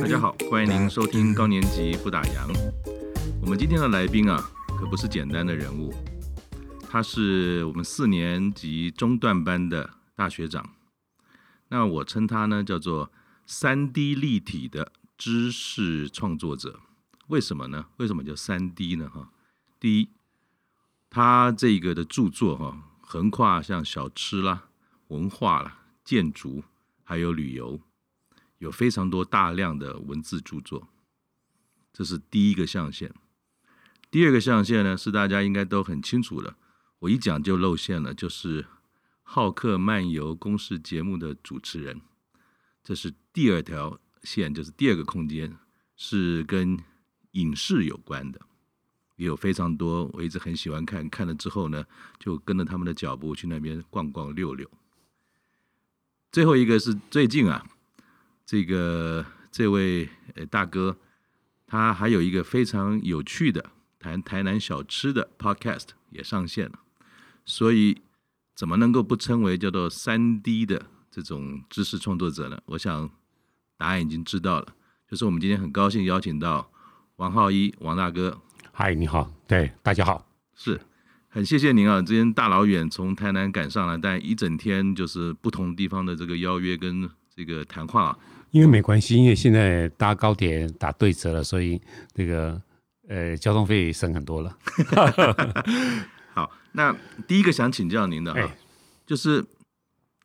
[0.00, 2.30] 大家好，欢迎您收听高年级不打烊。
[3.40, 5.94] 我们今天的来宾啊，可不是简单的人物，
[6.90, 10.77] 他是我们四年级中段班的大学长。
[11.68, 13.12] 那我称他呢叫做
[13.46, 16.80] 三 D 立体的知识创作者。
[17.28, 17.86] 为什么呢？
[17.98, 19.08] 为什么叫三 D 呢？
[19.08, 19.30] 哈，
[19.78, 20.08] 第一，
[21.10, 24.68] 他这个的著作哈，横跨像小吃啦、
[25.08, 26.64] 文化啦、建筑，
[27.04, 27.80] 还有旅游。
[28.58, 30.88] 有非常多大量的文字著作，
[31.92, 33.14] 这是第一个象限。
[34.10, 36.56] 第二个象限呢，是大家应该都很清楚的，
[36.98, 38.66] 我一讲就露馅了，就是
[39.30, 42.00] 浩克漫游公视节目的主持人。
[42.82, 45.54] 这是第二条线，就是第二个空间，
[45.96, 46.78] 是跟
[47.32, 48.40] 影视有关的，
[49.16, 51.84] 也有非常多我一直很喜欢看，看了之后呢，
[52.18, 54.66] 就跟着他们的脚步去那边逛逛溜溜。
[56.32, 57.66] 最后一个是最近啊。
[58.46, 60.96] 这个这位呃大哥，
[61.66, 66.80] 他还有一个非常有趣的谈台南小吃的 podcast 也上线了，
[67.44, 68.00] 所以
[68.58, 72.58] 怎么能够不称为叫做三 D 的这种知识创作者呢？
[72.66, 73.08] 我想
[73.76, 74.66] 答案已经知道了，
[75.08, 76.68] 就是我们今天很高兴邀请到
[77.18, 78.36] 王浩一王大哥。
[78.72, 80.80] 嗨，你好，对，大家好，是
[81.28, 88.18] 很谢谢您啊，今天大老远从台南赶上来，但一整天就是不同地方的这个邀约跟这个谈话。
[88.50, 91.80] 因为没关系，因为现在搭高铁打对折了，所以
[92.12, 92.60] 这个
[93.06, 94.58] 呃交通费省很多了。
[96.38, 98.56] 好，那第一个想请教您的哈，哎、
[99.04, 99.44] 就是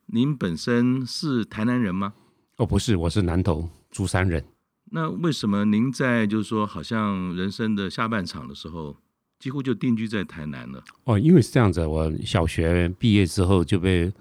[0.05, 2.13] 您本身是台南人吗？
[2.57, 4.45] 哦，不是，我是南投竹山人。
[4.91, 8.95] 那为什么您在就是说，好像人生的下半场的时候，
[9.39, 10.83] 几乎就定居在台南了？
[11.05, 14.13] 哦，因为是这样子，我小学毕业之后就被。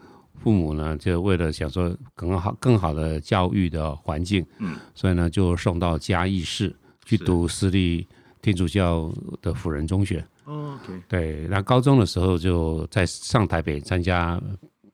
[0.43, 8.09] 父母呢，就为了想说更好、更好的教育的环境，嗯，所以呢，就送到嘉义市去读私立
[8.41, 10.27] 天主教的辅仁中学。
[10.45, 11.03] 哦，OK。
[11.09, 14.41] 对，那高中的时候就在上台北参加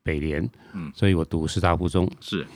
[0.02, 2.10] 北联，嗯，所以我读师大附中。
[2.20, 2.46] 是，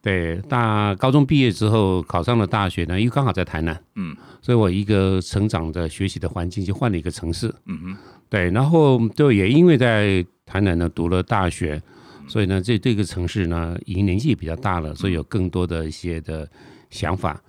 [0.00, 7.96] 对，大高中毕业之后考上了大学呢，因为刚好在台南，嗯，所以我一个成长的学习的环境就换了一个城市，嗯哼，
[8.28, 11.80] 对，然后就也因为在台南呢读了大学。
[12.28, 16.48] 所以呢，这这个城市呢，已经年纪也比较大了，所以有更多的一些的
[16.88, 17.42] 想法。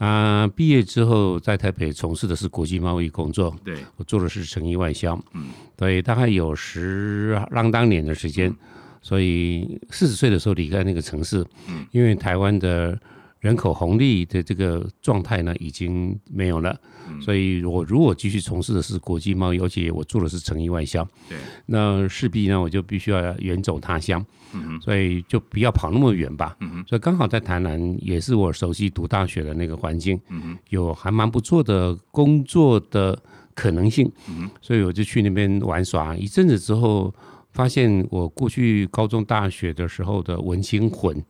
[0.00, 8.52] 啊、呃，毕业之后在台北从事的是国际贸易工作，对，我做的是成衣外销，嗯，对，大概有十浪当年的时间，
[9.00, 12.98] 所以四十岁的时候离开那个城市，嗯，因为台湾的。
[13.40, 16.78] 人口红利的这个状态呢，已经没有了，
[17.20, 33.18] 所以我如果继续从事的是国际贸易，而且我做的是诚意外销，对，那势必呢，我就必须要远走他乡，嗯所以就不要跑那么远吧，嗯所以刚好在台南也是我熟悉读大学的那个环境，嗯有还蛮不错的工作的
[33.54, 37.14] 可能性，嗯所以我就去那边玩耍一阵子之后，
[37.52, 41.22] 发现我过去高中大学的时候的文青魂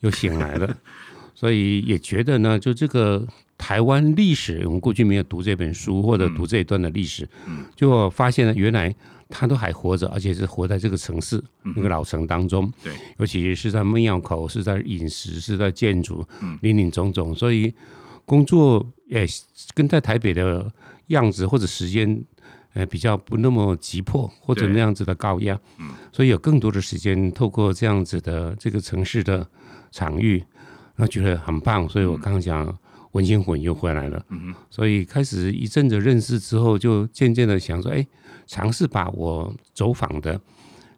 [0.00, 0.76] 又醒来了。
[1.34, 3.26] 所以也觉得呢，就这个
[3.62, 7.28] 台湾历史，我们过去没有读这本书或者读这一段的历史，
[7.76, 8.92] 就发现了，原来
[9.28, 11.40] 他都还活着，而且是活在这个城市
[11.76, 12.68] 那个老城当中。
[12.82, 16.26] 对，尤其是在庙口，是在饮食，是在建筑，
[16.62, 17.32] 林林总总。
[17.32, 17.72] 所以
[18.26, 19.24] 工作也
[19.74, 20.68] 跟在台北的
[21.06, 22.20] 样子或者时间，
[22.74, 25.56] 呃，比较不那么急迫，或者那样子的高压。
[26.10, 29.46] 所以有更多的时间，透过这样子的这个城市的
[29.92, 30.42] 场域。
[30.96, 32.66] 那觉得很棒，所以我刚刚讲
[33.12, 34.24] 文心魂又回来了。
[34.68, 38.06] 所以开始一阵子认识之后，就渐渐的想说，哎，
[38.46, 40.40] 尝试把我走访的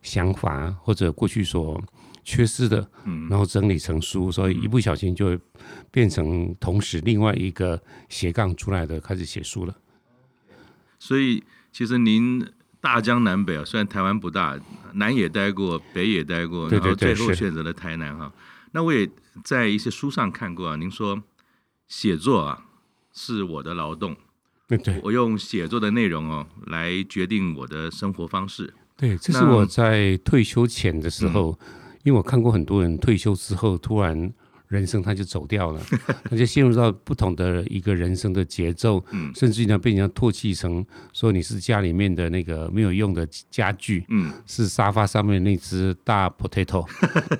[0.02, 1.82] 想法或者过去所
[2.22, 5.38] 缺失的，嗯，然后整理成书，所以一不小心就
[5.90, 9.76] 变成同时另外一个斜杠出来的，开始写书了。
[10.98, 12.46] 所以其实您
[12.80, 14.58] 大江南北啊，虽然台湾不大，
[14.94, 18.32] 南也待过，北也待过，然后最后选择了台南哈。
[18.72, 19.08] 那我也
[19.44, 21.22] 在一些书上看过啊，您说
[21.88, 22.64] 写作啊
[23.12, 24.16] 是我的劳动，
[24.66, 28.72] 对对，我用写作的内容哦来决定我的生活方式。
[28.96, 31.66] 对，这是我在退休前的时候，嗯、
[32.04, 34.32] 因为我看过很多人退休之后突然
[34.74, 35.80] 人生他就走掉了，
[36.28, 46.84] 他就陷入到不同的一个人生的节奏，嗯，甚至于呢被人家唾弃成说你是家里面的那个没有用的家具，嗯，是沙发上面那只大 potato。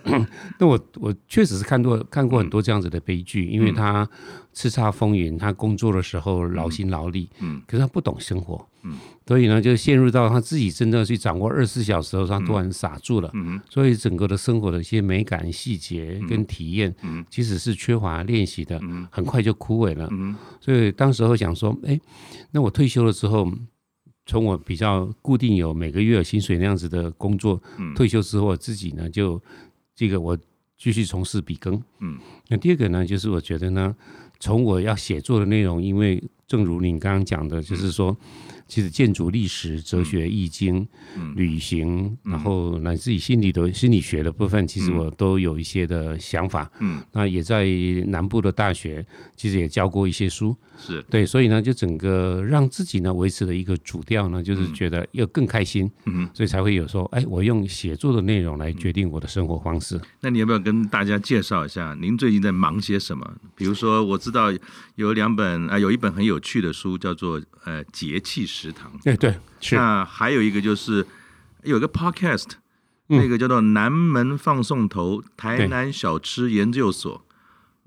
[0.61, 4.09] 那我我确实是看过看过很多这样子的悲剧，因为他。
[4.55, 8.97] 叱咤风云，他工作的时候劳心劳力，嗯，可是他不懂生活，嗯，
[9.27, 22.01] 所以呢，就陷入到他自己真正去掌握二十四小时的时候，他突然傻住了，嗯，所以整个的生活的一些美感细节跟体验，嗯，其实是缺乏练习的，嗯，很快就枯萎了，嗯，所以当时候想说，哎，
[22.53, 23.51] 那我退休了之后，
[24.25, 29.43] 从我比较固定有每个月有薪水那样子的工作，嗯，退休之后我自己呢就
[29.97, 30.39] 这个我
[30.79, 32.19] 继续从事笔耕，嗯，
[32.49, 33.97] 那第二个呢就是我觉得呢。
[34.45, 38.15] 从我要写作的内容，因为正如你刚刚讲的，就是说。
[38.75, 40.85] 其实建筑历史、哲学、易经、
[41.17, 46.69] 嗯、旅行，然后乃至于心理的心理学的部分，其实我都有一些的想法。
[46.81, 47.69] 嗯，那也在
[48.09, 49.07] 南部的大学，
[49.37, 50.57] 其实也教过一些书。
[50.77, 55.89] 是对，所以呢，就整个让自己呢维持了一个主调呢，就是觉得要更开心。
[56.07, 60.01] 嗯，所以才会有说，哎，我用写作的内容来决定我的生活方式。
[60.21, 63.25] 那你要不要跟大家介绍一下，您最近在忙些什么？
[63.55, 64.53] 比如说，我知道
[64.97, 69.77] 有两本啊，有一本很有趣的书，叫做呃节气食堂，哎对，是。
[69.77, 71.07] 那还有一个就是
[71.65, 72.47] 有个 podcast，、
[73.09, 77.23] 嗯、那个叫做南门放送头台南小吃研究所。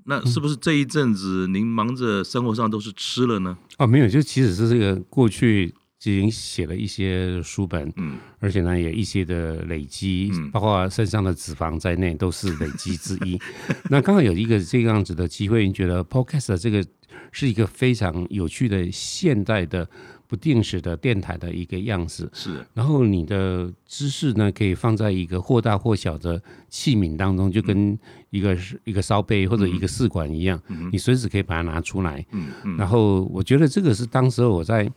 [0.05, 3.57] 那是不是这一阵子您忙着生活上都是吃了呢？
[3.77, 13.37] 哦，没有，就其实是这个过去已经写了一些书本，嗯，而且呢也一些的累积，嗯、包括身上的脂肪在内都是累积之一。
[13.89, 16.85] 那刚好有一个这个样子的机会，你觉得 podcast 这个
[17.31, 19.89] 是一个非常有趣的现代的。
[20.27, 27.97] 不定时的电台的一个样子是，然后你的知识呢，可以放在一个或大或小的器皿当中，就跟
[28.29, 32.25] 一个一个烧杯或者一个试管一样，你随时可以把它拿出来。
[32.31, 32.77] 嗯。
[32.77, 34.91] 然后我觉得这个是当时我在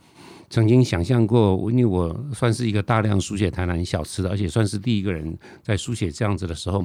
[0.49, 6.85] 曾经想象过，因为我算是一个大量书写台南小吃的，而且算是第一个人在书写这样子的时候。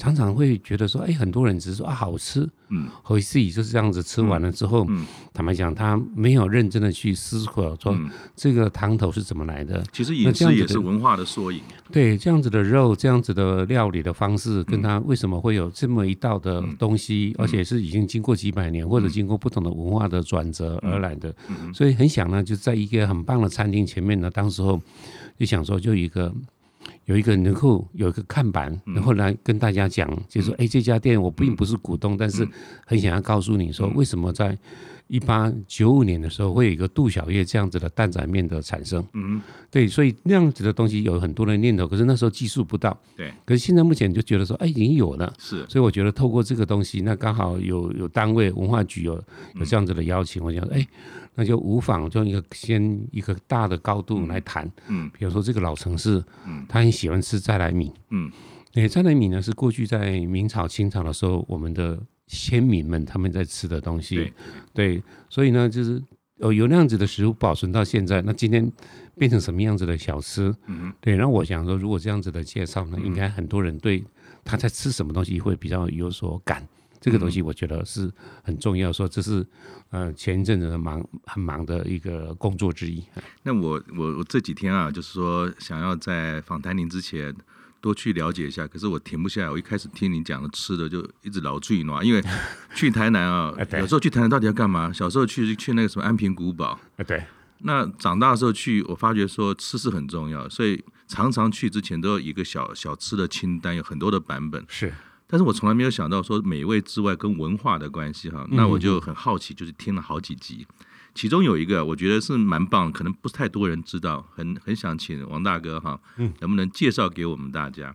[0.00, 5.04] 常常会觉得说，哎，很多人只是说啊好吃，嗯，回自己就是这样子吃完了之后，嗯，
[5.34, 7.94] 坦白讲，他没有认真的去思考说
[8.34, 9.84] 这个汤头是怎么来的。
[9.92, 11.60] 其实饮食也是文化的缩影。
[11.92, 21.34] 对，这样子的肉，这样子的料理的方式，跟他为什么会有这么一道的东西，而且是已经经过几百年或者经过不同的文化的转折而来的，
[21.74, 24.80] 所以很想呢，就在一个很棒的餐厅前面呢，当时候
[25.38, 26.34] 就想说，就一个。
[27.10, 32.46] 有一个能够有一个看板，然后来跟大家讲，就是说，哎，这家店我并不是股东，但是
[32.86, 34.56] 很想要告诉你说，为什么在
[35.08, 39.04] 一八九五年的时候会有一个杜小月这样子的蛋仔面的产生。
[39.14, 39.42] 嗯，
[39.72, 42.96] 对，所以那样子的东西有很多的念头，可是那时候技术不到。
[43.16, 45.34] 对，可是现在目前就觉得说，哎，已经有了。
[45.36, 49.14] 是，所以我觉得透过这个东西，那刚好有有单位文化局有
[49.56, 50.86] 有这样子的邀请，我想，哎。
[51.34, 58.30] 那就无妨，就一个先一个大的高度来谈，嗯，比如说这个老城市，嗯，他很喜欢吃再来米，嗯，
[58.74, 64.32] 诶，再来米呢是过去在明朝、清朝的时候，我们的先民们他们在吃的东西，对，
[64.74, 66.02] 对，所以呢，就是
[66.38, 68.70] 呃有那样子的食物保存到现在，那今天
[69.16, 74.04] 变成什么样子的小吃，嗯，对，然后我想说，如果这样子的介绍呢，应该很多人对
[74.44, 76.66] 他在吃什么东西会比较有所感。
[77.00, 78.12] 这个东西我觉得是
[78.42, 79.46] 很重要，说这是
[79.90, 83.02] 呃前一阵子很忙很忙的一个工作之一。
[83.42, 87.34] 那我我我这几天啊，就是说想要在访谈您之前
[87.80, 89.50] 多去了解一下，可是我停不下来。
[89.50, 92.22] 我一开始听您讲的吃的就一直老醉嘛，因为
[92.74, 94.92] 去台南啊， 有时候去台南到底要干嘛？
[94.92, 97.24] 小时候去去那个什么安平古堡，对。
[97.62, 104.62] 那长大的时候去，我发觉说吃是很重要，所以常常去之前都有一个小小吃的清单，有很多的版本。
[104.68, 104.92] 是。
[105.32, 110.66] 但是我从来没有想到说美味之外跟文化的关系哈，那我就很好奇，就是听了好几集，
[111.14, 117.94] 其中有一个我觉得是蛮棒，可能不是太多人知道，很很想请王大哥哈，能不能介绍给我们大家？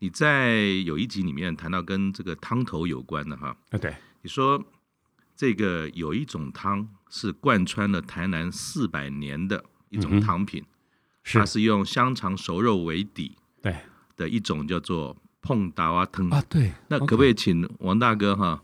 [0.00, 4.60] 你在有一集里面谈到跟这个汤头有关的哈，对，你说
[5.36, 10.64] 这个有一种汤是贯穿了台南四百年的一种汤品，
[11.22, 13.76] 它是用香肠熟肉为底，对。
[14.16, 15.16] 的一种叫做。
[15.44, 18.62] 椪大碗汤啊，对，那可不可以请王大哥哈？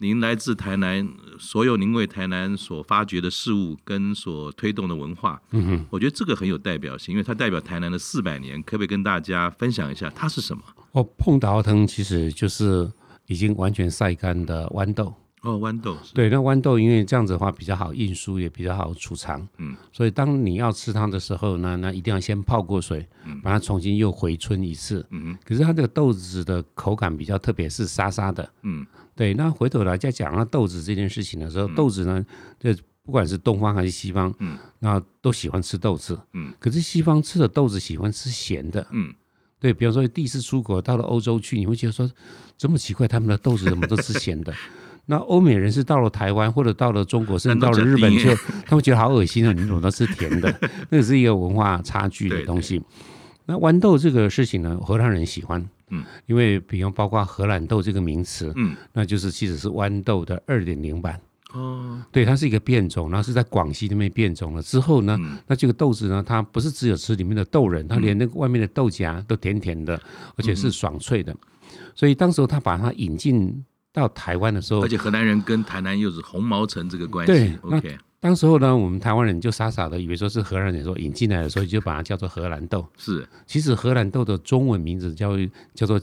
[0.00, 1.08] 您来自台南，
[1.40, 10.62] 所有您为台南所发掘的事物跟所推动的文化，嗯哼，我觉得这个很有代表性，因为它代表台南的四百年，可不可以跟大家分享一下它是什么？
[10.92, 12.88] 哦，椪大碗汤其实就是
[13.26, 15.96] 已经完全晒干的豌豆哦，豌豆。
[16.14, 19.46] 对，那豌豆因为这样子的话比较好运输，也比较好储藏。
[19.58, 23.06] 嗯，所以当你要吃它的时候呢，那一定要先泡过水，
[23.42, 25.06] 把它重新又回春一次。
[25.10, 28.50] 嗯，可是它这个豆子的口感比较特别，是沙沙的。
[28.62, 29.32] 嗯，对。
[29.34, 32.24] 那回头来再讲到豆子这件事情的时候，豆子呢，
[32.58, 36.18] 这不管是东方还是西方，嗯，那都喜欢吃豆子。
[36.32, 38.86] 嗯，可是西方吃的豆子喜欢吃咸的。
[38.90, 39.14] 嗯。
[39.60, 42.08] 对，比方说第一次出国到了欧洲去，你会觉得说
[42.56, 44.54] 这么奇怪，他们的豆子怎么都吃咸的？
[45.10, 48.34] 那欧美人是到了台湾或者到了中国，甚至到了日本就，
[48.66, 49.54] 他们觉得好恶心啊！
[49.54, 50.54] 你怎么都吃甜的？
[50.90, 52.82] 那是一个文化差距的东西。
[53.46, 61.18] 那豌豆这个事情呢，荷兰人喜欢，嗯，因为比方包括荷兰豆这个名词，嗯，那就是其实是豌豆的二点零版。
[61.54, 69.98] 哦，对，它是一个变种，然后是在广西那边变种了之后呢，嗯、那这个豆子呢，它不是只有吃里面的豆仁，它连那个外面的豆荚都甜甜的，
[70.36, 71.34] 而且是爽脆的。
[71.94, 73.64] 所以当时候他把它引进
[73.98, 77.32] 到台湾的时候，而且荷兰人跟台南又是红毛城这个关系。
[77.32, 77.98] 对，OK。
[78.20, 82.86] 当时候呢，我们台湾人就傻傻的以为说是荷兰人说引进来的，所以就把它叫做荷兰豆。
[82.96, 85.32] 是，其实荷兰豆的中文名字叫
[85.74, 86.00] 叫做。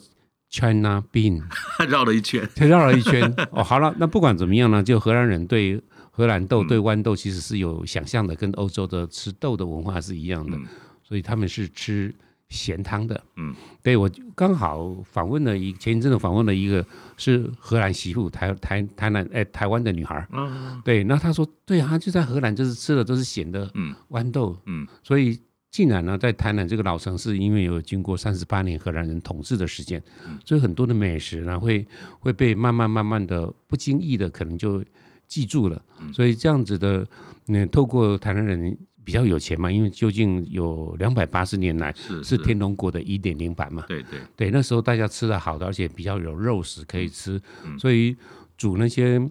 [0.48, 1.42] China bean，
[1.90, 3.34] 绕了一圈，才绕了一圈。
[3.52, 10.58] 哦，好了，那不管怎么样呢，就荷兰人对荷兰豆、对豌豆其实是有想象的，跟欧洲的吃豆的文化是一样的，
[11.04, 12.14] 所以他们是吃
[12.50, 13.24] 咸汤的。
[13.38, 16.86] 嗯，对，我刚好访问了一前一阵子访问了一个
[17.18, 20.28] 是荷兰媳妇，台台台南哎台湾的女孩。
[20.32, 25.40] 嗯，对，那她说，对啊，就在荷兰就是吃的都是咸的，嗯，豌豆，嗯，所以。
[25.72, 30.02] 竟然呢，在台南这个老城市，因为有经过三十八年荷兰人统治的时间，
[30.46, 31.86] 所以很多的美食呢会
[32.22, 34.82] 会被慢慢慢慢的不经意的可能就
[35.28, 35.84] 记住了。
[36.14, 37.06] 所以这样子的，
[37.50, 41.93] 嗯，透过台南人比较有钱嘛，因为究竟有两百八十年来
[42.24, 44.19] 是天龙国的一点零版嘛，对对。
[44.35, 47.39] 对，那时候大家吃的好的，而且比较有肉食可以吃，
[47.79, 48.13] 所以
[48.57, 49.21] 煮那些。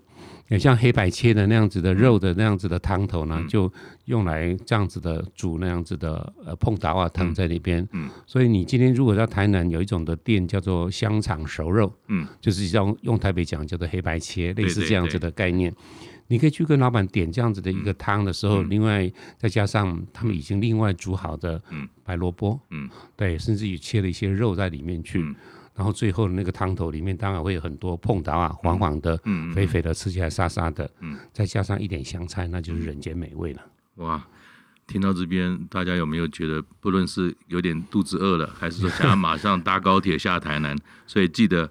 [0.48, 3.72] 也像黑白切的那样子的肉的那样子的汤头呢，就
[4.04, 7.86] 用来这样子的煮那样子的呃碰达啊汤在那边。
[7.92, 15.74] 嗯，所以你今天如果在台南有一种的店叫做香肠熟肉，嗯，就是用用台北讲叫做黑白切，类似这样子的概念。
[16.26, 21.62] 你可以去跟老板点这样子的一个汤的时候，另外再加上他们已经另外煮好的
[22.02, 25.24] 白萝卜，嗯，对，甚至于切了一些肉在里面去。
[25.76, 29.52] 然后最后的那个汤头里面当然会有很多碰到啊，黄黄的、嗯。
[29.52, 31.18] 肥肥的，吃起来沙沙的，嗯。
[31.32, 33.62] 再加上一点香菜，那就是人间美味了。
[33.96, 34.24] 哇，
[34.86, 40.76] 听到这边，大家有没有觉得，不论是有点肚子饿了，还是说想要马上搭高铁下台南，
[41.08, 41.68] 所以记得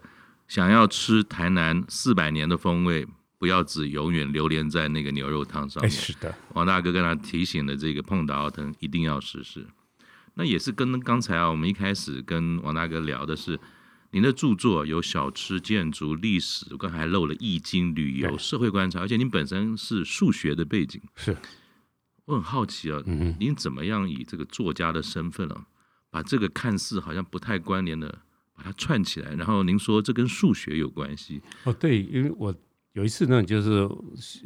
[0.50, 3.08] 想要吃台南四百年的风味，
[3.44, 5.92] 不要只永远流连在那个牛肉汤上面。
[5.92, 9.68] 是的，王大哥跟他提醒了这个椪达瓦汤一定要试试。
[10.36, 13.60] 那也是跟刚才啊，我们一开始跟王大哥聊的是。
[14.16, 21.02] 您的著作有小吃、建筑、历史，我刚才还漏了易经、旅游、社会观察，而且您本身是数学的背景。
[21.16, 21.36] 是，
[22.26, 23.02] 我很好奇啊，
[23.40, 25.66] 您怎么样以这个作家的身份啊，
[26.12, 28.22] 把这个看似好像不太关联的，
[28.56, 29.34] 把它串起来？
[29.34, 31.42] 然后您说这跟数学有关系？
[31.64, 32.54] 哦，对，因为我
[32.94, 33.90] 有一次呢，就是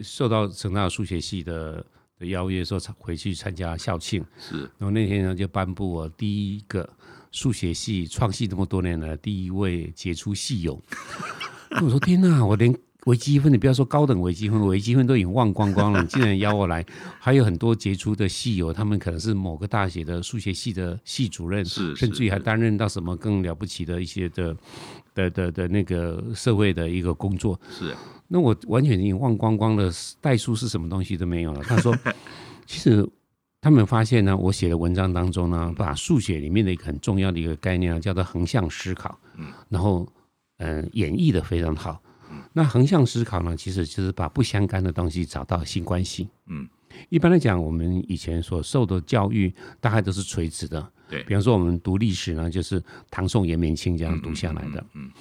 [0.04, 1.86] 受到成大数学系的
[2.20, 6.90] 的邀约，说回去参加校庆，是，然后那天呢就颁布我第一个。
[7.30, 10.82] 数学系创系这么多年来第一位杰出系友，
[11.84, 12.74] 我说天哪，我连
[13.06, 16.84] 微积分，你不要说高等微积分，微积分都已经忘光光了，你竟然邀我来，
[17.20, 24.58] 还有很多杰出的系友，他们可能是某个大学的数学系的系主任，是，甚至于还担任到什么更了不起的一些的
[25.14, 27.94] 的的的那个社会的一个工作，是，
[28.28, 29.92] 那我完全已经忘光光了，
[30.22, 31.64] 代数是什么东西都没有了。
[31.64, 31.96] 他说，
[32.66, 33.08] 其实。
[33.60, 39.20] 他们发现呢，我写的文章当中呢，把数学里面的一个很重要的一个概念叫做横向思考，
[39.68, 40.08] 然后
[40.58, 42.00] 嗯演绎的非常好。
[42.54, 46.30] 那横向思考呢，其实就是把不相干的东西找到新关系。
[46.46, 46.70] 嗯，
[47.10, 50.88] 一般来讲，我们以前所受的教育大概都是垂直的。
[51.10, 54.86] 对，比方说我们读历史呢，就是唐宋元明清这样读下来的。
[54.94, 55.12] 嗯，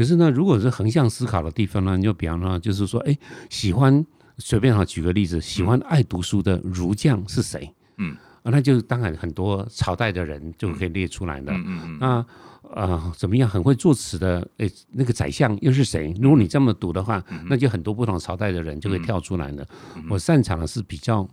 [0.00, 3.14] 可是呢，如果是横向思考的地方呢，你就比方说，就是说，哎，
[3.50, 4.02] 喜欢
[4.38, 7.70] 随便哈举个例子，喜欢爱读书的儒将是谁？
[7.98, 11.52] 嗯啊，那就当然很多朝代的人就可以列出来的。
[11.52, 12.24] 嗯嗯，嗯那啊、
[12.72, 13.46] 呃，怎么样？
[13.46, 16.14] 很会作词的，哎、欸，那个宰相又是谁？
[16.18, 19.68] 如果你这么读的话，嗯、那就很多不同朝代的人就会跳出来了。
[19.96, 21.28] 嗯、我擅长的是比较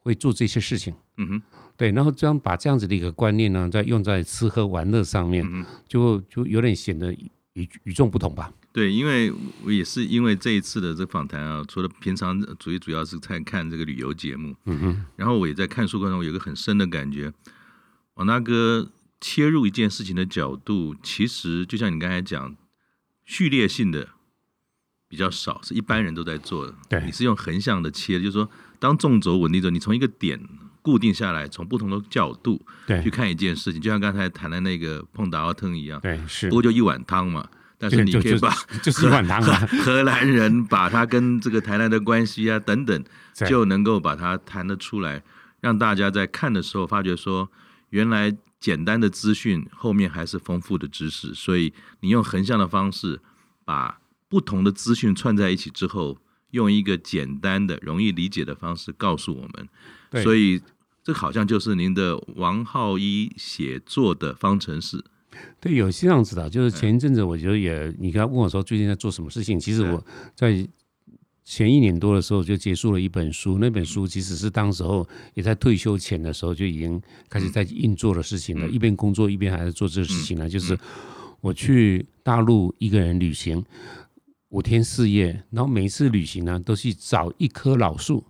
[0.00, 0.92] 会做这些事情。
[1.16, 1.42] 嗯哼，
[1.78, 7.16] 对，然后这样把这样子的一个观念呢，再用在吃喝玩乐上面，嗯、就就有点显得
[7.54, 8.52] 与与众不同吧。
[8.72, 9.32] 对，因为
[9.64, 17.32] 我也是因为这一次的这访谈啊，除了平常主要主要是在看这个旅游节目，嗯哼，然后我也在看书过程中有一个很深的感觉，
[18.14, 18.90] 王大哥
[19.20, 22.56] 切入一件事情的角度，其实就像你刚才讲，
[23.26, 24.08] 序列性的，
[25.06, 26.74] 比较少，是一般人都在做的。
[26.88, 30.40] 对，你是用横向的切，就是说，当纵轴稳定之后，你从一个点
[30.82, 32.60] 固定下来，从不同的角度
[33.02, 35.98] 去看一件事情，就像刚才谈的那个碰达奥腾一样。
[36.00, 36.48] 对，是。
[36.48, 37.48] 不过就一碗汤嘛，
[37.78, 43.04] 但是你可以把就是一碗汤嘛， 荷兰人把他跟这个台南的关系啊等等，
[43.46, 45.22] 就能够把它谈得出来，
[45.60, 47.48] 让大家在看的时候发觉说，
[47.90, 53.20] 原来简单的资讯后面还是丰富的知识，所以你用横向的方式
[53.64, 53.98] 把。
[54.32, 56.16] 不同的资讯串在一起之后，
[56.52, 60.62] 用一个简单的、容易理解的方式告诉我们，所以
[61.02, 65.04] 这好像就是您的王浩一写作的方程式。
[65.60, 70.04] 对，有这样子的，就是前一阵子我觉得也，你刚刚问我说最近在做什么事情，其实我
[70.34, 70.66] 在
[71.42, 80.78] 前一年多的时候就结束了一本书，那本书其实是当时候也在退休前的时候就已经开始在运作的事情了，一边工作一边还在做这个事情呢，就是
[81.40, 83.64] 我去大陆一个人旅行。
[84.52, 88.22] 五天四夜，然后每一次旅行呢，都去找一棵老树。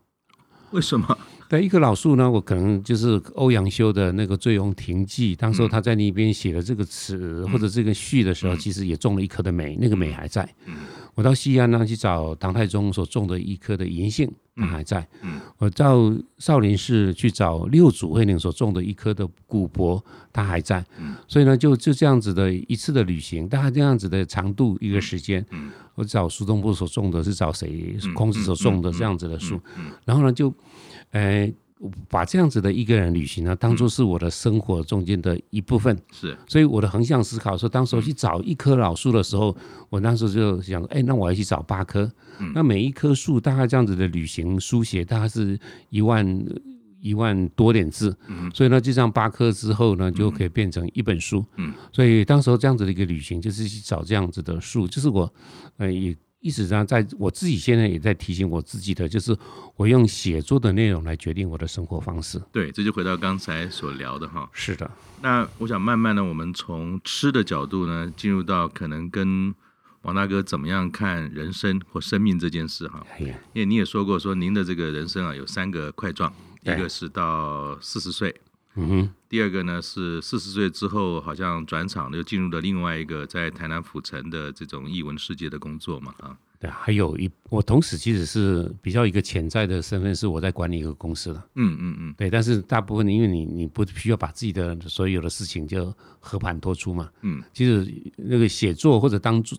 [0.71, 1.19] 为什么？
[1.49, 10.49] 对，一棵老树呢，我可能就是欧阳修的那个《醉翁亭记》，当时他在那边写了这个词或者这个序的时候，其实也种了一棵的梅，那个梅还在。
[11.15, 15.07] 我到西安呢去找唐太宗所种的一棵的银杏，它还在。
[15.59, 20.03] 我到少林寺去找六祖慧能所种的一棵的古柏，
[20.33, 20.85] 它还在。
[21.29, 25.45] 所以呢，就就这样子的一次的旅行，大概这样子的长度一个时间。
[25.95, 27.97] 我找苏东坡所种的，是找谁？
[28.15, 29.61] 孔子所种的这样子的树。
[30.05, 30.53] 然后呢，就，
[31.11, 31.55] 诶。
[32.09, 35.99] 把这样子的一个人旅行呢，当做是我的生活中间的一部分。
[36.13, 39.57] 是，所以我的横向思考说，当时候去找一棵老树的时候，
[39.91, 42.11] 我那时候就想说，哎，那我要去找八棵。
[42.55, 45.59] 那每一棵树大概这样子的旅行书写，大概是
[45.91, 46.45] 一万
[47.01, 48.17] 一万多点字。
[48.55, 51.45] 所以呢，就这样八棵之后呢，就可以变成一本书。
[51.93, 55.33] 所以当时候这样子的一个旅行，就是去找这样子的树，就是我，
[55.79, 56.17] 呃，也。
[56.43, 59.35] 意思上，在我自己现在也在提醒我自己的，就是
[59.77, 62.43] 我用写作的内容来决定我的生活方式。
[62.51, 64.51] 对，这就回到刚才所聊的哈。
[64.53, 64.91] 是的。
[65.21, 69.55] 那我想慢慢的，我们从吃的角度呢，进入到可能跟
[70.03, 73.07] 王大哥怎么样看人生或生命这件事哈。
[73.21, 78.35] 因为你也说过，说您的这个人生啊，有三个块状，一个是到四十岁。
[78.75, 86.37] 嗯哼，第二个呢是四十岁之后，好像转场又进入了另外一个在台南府城的这种译文世界的工作嘛啊。
[86.59, 91.43] 对，还有一我同时其实是比较一个潜在的身份，是我在管理一个公司的。
[91.57, 97.11] 嗯嗯嗯，对，但是大部分因为你你不需要把自己的所有的事情就和盘托出嘛。
[97.23, 99.59] 嗯，其实那个写作或者当作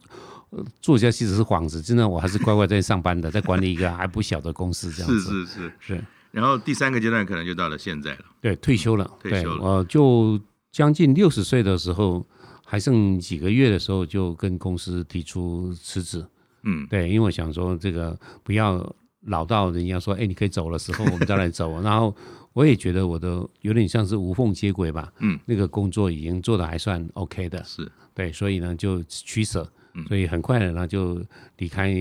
[0.81, 5.19] 作家其实是幌子，真的我还是乖乖在上班的，在管理一个还不小的公司这样子。
[5.19, 6.03] 是是是是。
[6.33, 9.63] 然后第三个阶段可能就到了现在了，对，退休了，退休了。
[9.63, 10.39] 我就
[10.71, 12.25] 将近六十岁的时候，
[12.65, 16.25] 还剩几个月的时候，就跟公司提出辞职。
[16.63, 18.95] 嗯，对，因为我想说这个不要
[19.27, 21.79] 老到人家说，哎，你可以走的时候，我们再来走。
[21.83, 22.15] 然后
[22.53, 25.13] 我也觉得我的有点像是无缝接轨吧。
[25.19, 29.71] 嗯，那个工作已经做的还算 OK 的，是对，所以呢就取舍，
[30.07, 31.23] 所以很快的呢就
[31.57, 31.93] 离开。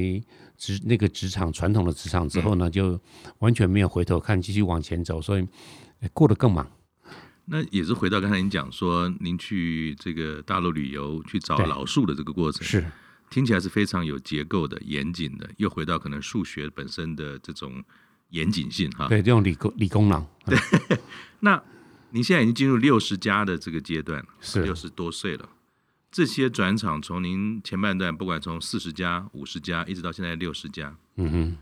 [0.56, 3.00] 职那个职场传统的职场之后呢，就
[3.38, 5.46] 完全没有回头看，继续往前走，所以
[6.12, 6.66] 过得更忙。
[7.44, 12.84] 那也是回到刚才您讲说，您去这个大陆旅游去找老树的这个过程，是
[13.30, 15.50] 听起来是非常有结构的、严谨的。
[15.56, 17.82] 又回到可能数学本身的这种
[18.30, 19.08] 严谨性哈。
[19.08, 20.24] 对，这种理工理工脑。
[20.46, 20.56] 对，
[21.40, 21.60] 那
[22.10, 25.48] 您现在已经进入六十加的这个阶段，是六十多岁了。
[26.12, 31.56] 这些转场从您前半段，不管从四十家、五十家，一直到现在六十家，嗯哼，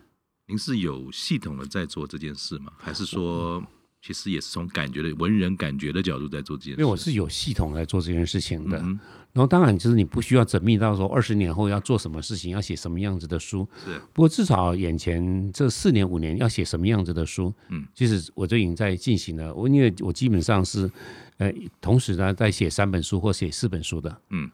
[0.48, 2.72] 您是有系统的在做这件事吗？
[2.76, 3.64] 还是说？
[4.02, 8.78] 其实也是从感觉的文人感觉的角度在做这件事，因为我是有系统来做这件事情的。
[8.78, 8.98] 嗯、
[9.32, 13.66] 然后当然就是你不需要缜密到说二十年后要做什么事情，要写什么样子的书。
[13.84, 19.54] 是，不过至少眼前这四年五年要写什么样子的书，嗯，其实我就已经在进行了。
[19.54, 20.90] 我因为我基本上是，
[21.38, 24.50] 呃，同时呢在写三本书或写四本书的，嗯，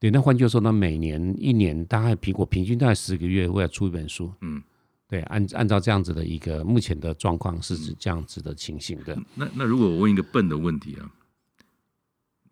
[0.00, 0.10] 对。
[0.10, 4.62] 那换句话说呢，每年一年大概苹果平均大概十个月会要出一本书，嗯。
[5.10, 9.18] 对，按按照这样子的一个目前的状况是指这样子的情形的。
[9.34, 11.10] 那那如果我问一个笨的问题啊，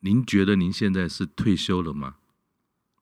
[0.07, 2.19] 您觉得您现在是退休了吗？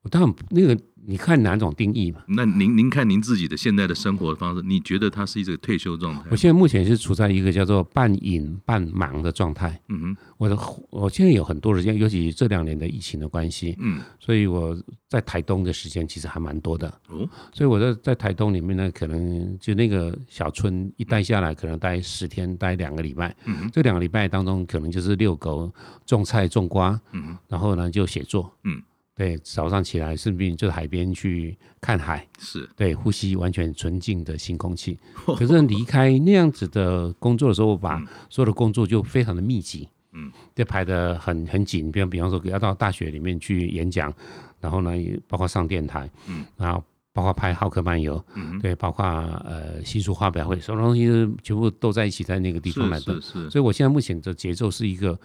[0.05, 0.81] 我当然那个。
[1.07, 2.23] 你看哪种定义嘛？
[2.29, 6.23] 那您您看您自己的现在的生活方式，你觉得它是一个退休状态？
[6.31, 9.79] 我现在目前是处在一个叫做半隐半忙的状态。
[9.91, 14.75] 嗯哼，我的我现在有很多时间，尤其这两年的疫情的关系，嗯，所以我
[15.07, 16.89] 在台东的时间其实还蛮多的。
[17.11, 23.37] 哦，所以我在在台东里面呢，可能就那个小村一待下来，可能待十天，待两个礼拜。
[23.45, 25.71] 嗯哼，这两个礼拜当中，可能就是遛狗、
[26.07, 26.99] 种菜、种瓜。
[27.13, 28.51] 嗯哼，然后呢就写作。
[28.65, 28.83] 嗯。
[29.17, 34.99] 对，早上起来顺便就海边去看海，是对，呼吸完全纯净的新空气。
[35.39, 37.99] 可是离开那样子的工作的时候，我把
[38.29, 41.93] 所有的工作就非常的密集，嗯，就排得很很紧。
[41.93, 44.13] 比方比方说，要到大学里面去演讲，
[44.61, 51.07] 然后呢，也包括上电台，嗯，然后包括拍《浩克漫游》，嗯，对，包括呃新书发表会，所有东西
[51.45, 53.15] 全部都在一起，在那个地方来的。
[53.15, 53.51] 是，是是。
[53.51, 55.17] 所以我现在目前的节奏是一个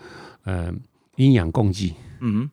[0.43, 0.71] 呃
[1.15, 2.51] 阴阳共济，嗯哼，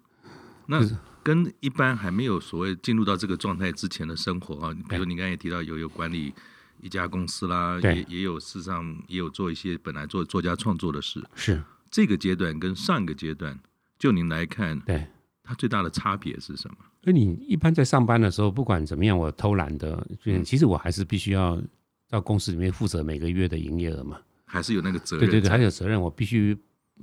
[0.66, 0.80] 那。
[0.80, 0.96] 就是
[1.26, 6.32] 跟一般还没有所谓进入到这个状态之前的生活啊，比如你刚才也提到有有管理
[6.80, 11.60] 一家公司啦，也也有事实上也有做一些本来做作家创作的事，是。
[11.90, 13.58] 这个阶段跟上一个阶段，
[13.98, 15.04] 就您来看，对。
[15.42, 16.76] 它最大的差别是什么？
[17.02, 20.06] 那你一般在上班的时候，不管怎么样，我偷懒的，
[20.44, 21.60] 其实我还是必须要
[22.08, 26.56] 到公司里面负责每个月的营业额嘛，还是有那个责任，对对对，还有责任，我必须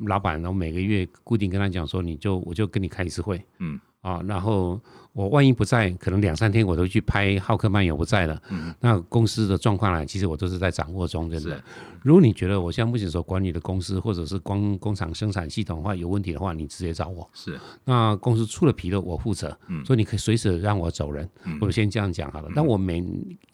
[0.08, 3.78] 老板，然后每个月固定跟他讲说，你就我就跟你开一次会，嗯。
[4.04, 4.80] 啊，然后
[5.14, 8.42] 我万一不在，可能两三天我都去拍《浩克漫游》不在了。
[8.50, 10.04] 嗯，那公司的状况呢？
[10.06, 11.64] 其实我都是在掌握中，真的。
[12.02, 17.30] 如果你觉得我现在目前所管理的公司或者是光工厂生产系统的话有问题的话，你直接找我。
[17.32, 17.58] 是。
[17.86, 19.56] 那公司出了纰漏，我负责。
[19.68, 19.86] 嗯。
[19.86, 21.30] 所以你可以随时让我走人。
[21.44, 21.60] 嗯。
[21.62, 22.50] 我先这样讲好了。
[22.56, 23.02] 那我每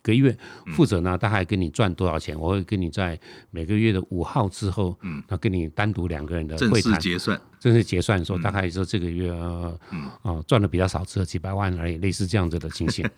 [0.02, 0.36] 个月
[0.74, 2.39] 负责呢，大概跟你赚多少钱？
[2.39, 3.19] 我会跟你在
[3.52, 7.39] 每个月的五号之后，嗯，那跟你单独两个人的会谈结算。
[7.60, 9.74] 正式结算说，大概说这个月啊，
[10.22, 13.07] 哦赚的比较少，只有几百万而已，类似这样子的情形。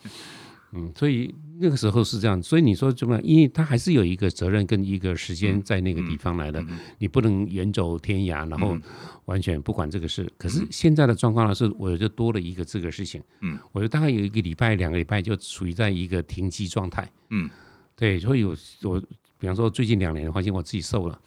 [0.74, 3.22] 嗯，所以那个时候是这样，所以你说怎么样？
[3.26, 6.66] 因为他还是有一个责任跟一个时间在那个地方来的，
[6.98, 8.78] 你不能远走天涯，然后
[9.26, 10.32] 完全不管这个事。
[10.38, 13.22] 可是现在的状况呢，是我就多了一个这个事情。
[13.42, 17.12] 嗯，我就大概有一个礼拜、两个礼拜就处于在一个停机状态。
[17.32, 17.50] 嗯，
[17.98, 18.98] 对，所以我我
[19.38, 21.20] 比方说最近两年的话，发现我自己瘦了。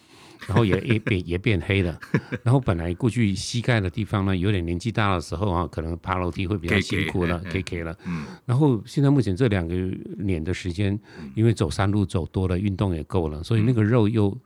[0.46, 1.98] 然后也也变也变黑了，
[2.42, 7.96] 然后本来过去膝盖的地方呢，有点年纪大的时候啊，可能爬楼梯会比较辛苦了，K K 了。
[8.07, 8.24] 嗯。
[8.44, 9.74] 然后现在目前这两个
[10.18, 10.98] 年的时间，
[11.35, 14.37] 因为走山路走多了，运动也够了，所以那个肉又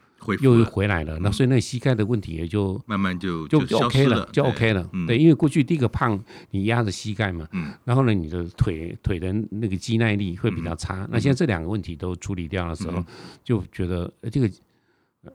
[0.40, 1.18] 又回来了。
[1.20, 4.88] 那所以那膝盖的问题也就慢慢就就就 OK 了，就 OK 了。
[5.06, 7.72] 对，因为过去第一个胖，你压着膝盖嘛，嗯。
[7.84, 11.08] 然后呢，你的腿腿的那个肌耐力会比较差。
[11.10, 13.04] 那现在这两个问题都处理掉的时候，
[13.42, 14.48] 就觉得这个。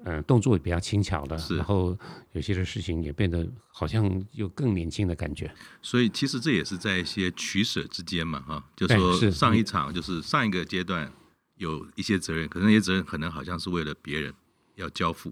[0.06, 1.96] 嗯，动作也比较轻巧的，然后
[2.32, 5.54] 有些的事情也变得好像有更年轻的感觉。
[5.82, 11.12] 所以其实这也是在一些取舍之间嘛，哈，就说上一场就是上一个阶段
[11.58, 14.34] 有一些责任，可是那些责任可能好像是为了别人
[14.76, 15.32] 要交付，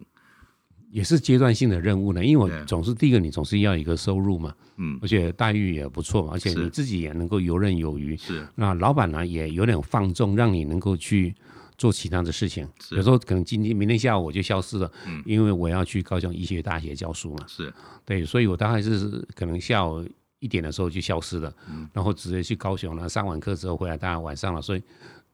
[0.91, 2.23] 也是阶段性的任务呢。
[2.23, 8.17] 因为我总是第一个，你总是要一个收入嘛，嗯，而且待遇也不错嘛，而且你自己也能够游刃有余。
[8.17, 11.33] 是，那老板呢也有点放纵，让你能够去。
[11.81, 17.73] 做其他的事情，有时候可能今天、明天下午我就消失了，嗯，因为我要去高雄医学大学教书嘛，是。
[18.05, 24.83] 对，所以我大概是可能下午一点的时候就消失了，嗯，然后直接去高雄了，上完课之后回来，当然晚上了，所以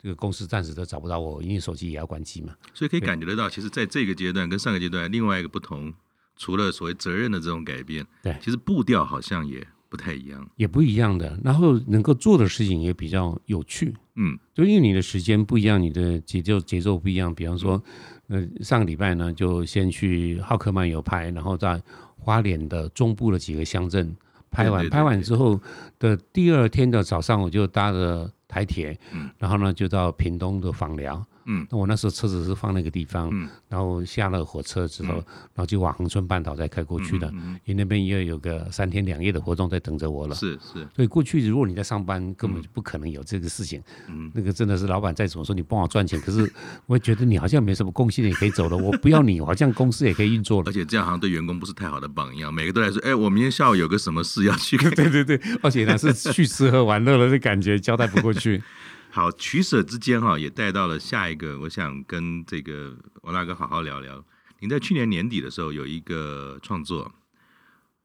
[0.02, 5.94] 这个公司暂时都找不到我，因为手机也要关机嘛，所以可以感觉得到，其实在这个阶段跟上个阶段另外一个不同，
[6.38, 9.68] 除了所谓责任的这种改变，对，其实步调好像也。
[9.90, 17.34] 不太一样，也不一样的，然后能够做的事情也比较有趣，嗯，就因为你的时间不一样，你的节奏节奏不一样。
[17.34, 17.82] 比方说，
[18.28, 21.82] 呃，上个礼拜呢，就先去浩克漫游拍，然后在
[22.18, 24.16] 花莲的中部的几个乡镇
[24.50, 25.60] 拍完，拍完之后
[26.00, 31.26] 的第二天的早上，我就搭着台铁，嗯，然后呢就到屏东的访寮。
[31.48, 40.36] 嗯，那我那时候车子是放那个地方，嗯，然后下了火车之后，嗯、然后就往恒春半岛再开过去的，嗯嗯、因为那边也有个三天两夜的活动在等着我了。
[40.36, 43.82] 是是，所以过去如果你在上班，根本就不可能有这个事情。
[44.08, 46.52] 嗯，那个真的是老板再怎么说你帮我赚钱，可是
[46.86, 48.76] 我觉得你好像没什么贡献，也可以走了。
[48.76, 50.66] 我不要你，好像公司也可以运作了。
[50.68, 54.78] 而且这样好像对员工不是太好的榜样，每个都来说，哎，我明天下午有个什么事要去。
[54.96, 58.62] 对对对，而且呢是去吃喝玩乐的这感觉交代不过去。
[59.10, 61.60] 好，取舍之间哈，也带到了下一个。
[61.60, 64.24] 我想跟这个王大哥好好聊聊。
[64.60, 67.12] 您在去年年底的时候有一个创作，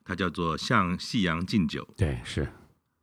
[0.04, 1.82] 它叫做《向夕阳敬酒》。
[1.98, 2.48] 对，是。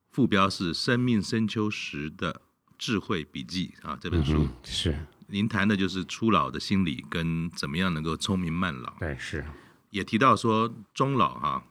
[0.09, 2.41] 副标是《生命深秋时的
[2.77, 4.95] 智慧笔记》啊，这本书、嗯、是。
[5.27, 8.91] 您谈的就是初老的心理跟怎么样能够聪明慢老。
[8.99, 9.45] 对，是。
[9.91, 11.63] 也提到说中老哈，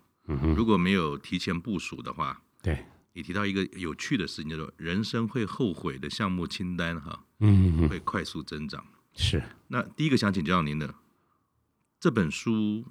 [0.57, 2.85] 如果没有提前部署的话，对。
[3.19, 8.85] 你提到一个有趣的事情，叫做人生会后悔的项目清单，哈，嗯，会快速增长。
[9.17, 9.43] 是。
[9.67, 10.95] 那第一个想请教您的，
[11.99, 12.85] 这本书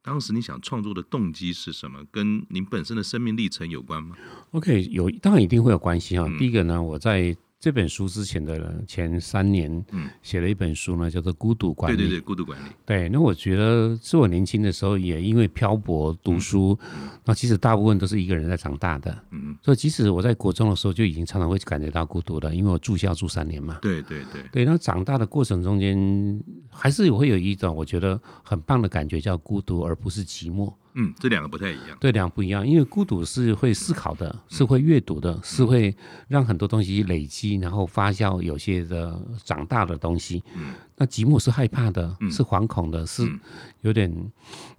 [0.00, 2.02] 当时你想创作的动机是什么？
[2.10, 4.16] 跟您本身的生命历程有关吗
[4.52, 6.26] ？OK，有，当然一定会有关系哈。
[6.38, 11.96] 第一个呢，我在这本书之前的前三年，嗯，写了一本书呢，叫做《孤独管理》。
[11.98, 12.68] 对对对，孤独管理。
[12.84, 16.78] 对，那我觉得是我年轻的时候也因为漂泊读书，
[17.24, 23.78] 那、嗯、其实大部分都是一个人在长大的，嗯嗯，所以即使我在国中的时候就已经常常会感觉到孤独了，因为我住校住三年嘛。
[23.80, 24.42] 对对对。
[24.52, 26.40] 对，那长大的过程中间，
[26.70, 30.72] 还是会有一种我觉得很棒的感觉，叫孤独，而不是寂寞。
[30.98, 31.96] 嗯，这两个不太一样。
[32.00, 35.94] 对，两个不一样，因为孤独是会思考的，是会阅读的，是会
[36.26, 40.42] 让很多东西累积，然后发酵，有些的长大的东西。
[40.54, 43.30] 嗯，那寂寞是害怕的，是惶恐的，是
[43.82, 44.10] 有点，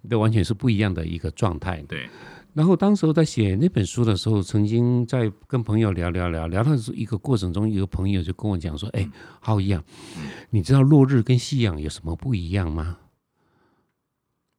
[0.09, 1.81] 这完全是不一样的一个状态。
[1.87, 2.09] 对。
[2.53, 9.07] 然后当时候在写那本书的时候，曾经在跟朋友聊聊聊聊到一个过程中，一个朋友就跟我讲说：“哎，
[9.39, 9.83] 浩一啊，
[10.49, 12.97] 你知道落日跟夕阳有什么不一样吗？”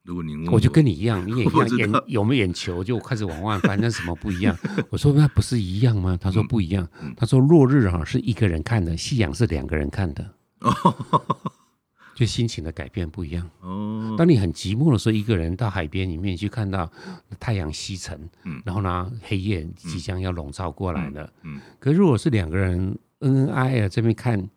[0.08, 4.56] 如果您问我，我就跟你一样，你也一样， 眼有没有眼球就开始往外翻，那什么不一样？
[4.88, 6.18] 我说那不是一样吗？
[6.18, 6.88] 他说不一样。
[7.14, 10.34] 他说落日啊是一个人看的，夕阳是两个人看的。
[12.16, 13.48] 就心情的改变不一样。
[13.60, 16.90] 哦，当你很寂寞的时候，一个人到海边里面去看到
[17.38, 24.48] 太阳西沉，嗯，然后呢黑夜即将要笼罩过来了，嗯，可是如果是两个人恩恩爱爱在那边看，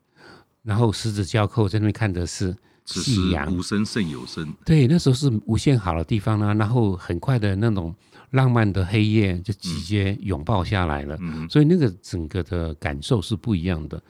[0.63, 2.55] 然后十指交扣在那边看的是。
[2.85, 6.53] 夕阳无声胜有声，对，那时候是无限好的地方呢。
[6.55, 7.95] 然后很快的那种
[8.31, 14.01] 浪漫的黑夜就直接拥抱下来了，嗯、所以那个整个的感受是不一样的。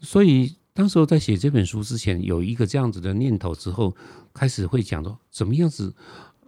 [0.00, 3.94] 所以当时候在写这本书之前，有一个这样子的念头之后，
[4.32, 5.94] 开始会讲说，怎么样子，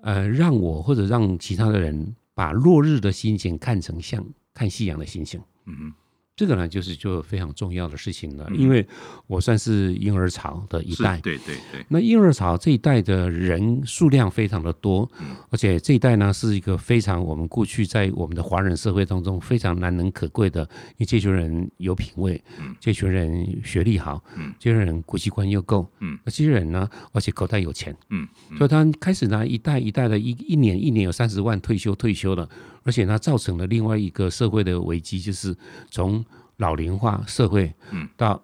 [0.03, 5.41] 呃，让我或者让其他的人把落日的心情看成像看夕阳的心情。
[5.67, 5.95] 嗯哼
[6.39, 8.87] 这个呢，就是就非常重要的事情了，因为
[9.27, 11.85] 我算是婴儿潮的一代，对对对。
[11.89, 15.11] 那婴儿潮这一代的人数量非常的多，
[15.51, 22.41] 而且这一代呢是一个非常我们过去在我们的华人社会当中非常难能可贵的，因为这群人有品味，
[22.79, 24.23] 这群人学历好，
[24.61, 32.49] 这群人国际观又够，嗯，那这些人呢，而且口袋有钱，嗯，所以他开始呢一代一代的一一年一年有三十万退休退休了。
[32.89, 35.55] 而且它造成了另外一个社会的危机，就是
[35.91, 36.25] 从
[36.57, 37.71] 老龄化社会，
[38.17, 38.43] 到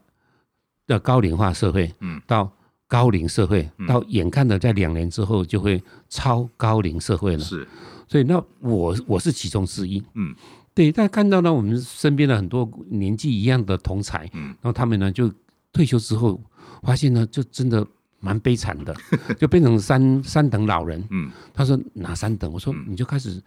[0.87, 1.91] 的高龄化社会，
[2.27, 2.53] 到
[2.87, 7.43] 高龄社会，到眼看着在两年之后就会超高龄社会了。
[7.43, 7.67] 是，
[8.07, 10.03] 所以那我我是其中之一。
[10.13, 10.35] 嗯，
[10.75, 10.93] 对。
[10.93, 15.33] 但看到呢，我们身边的很多年纪一样的同才，然后他们呢就
[15.73, 16.39] 退休之后，
[16.83, 17.85] 发现呢就真的
[18.21, 18.95] 蛮悲惨的，
[19.41, 21.03] 就变成三三等老人。
[21.09, 22.53] 嗯，他说哪三等？
[22.53, 23.43] 我说你就开始。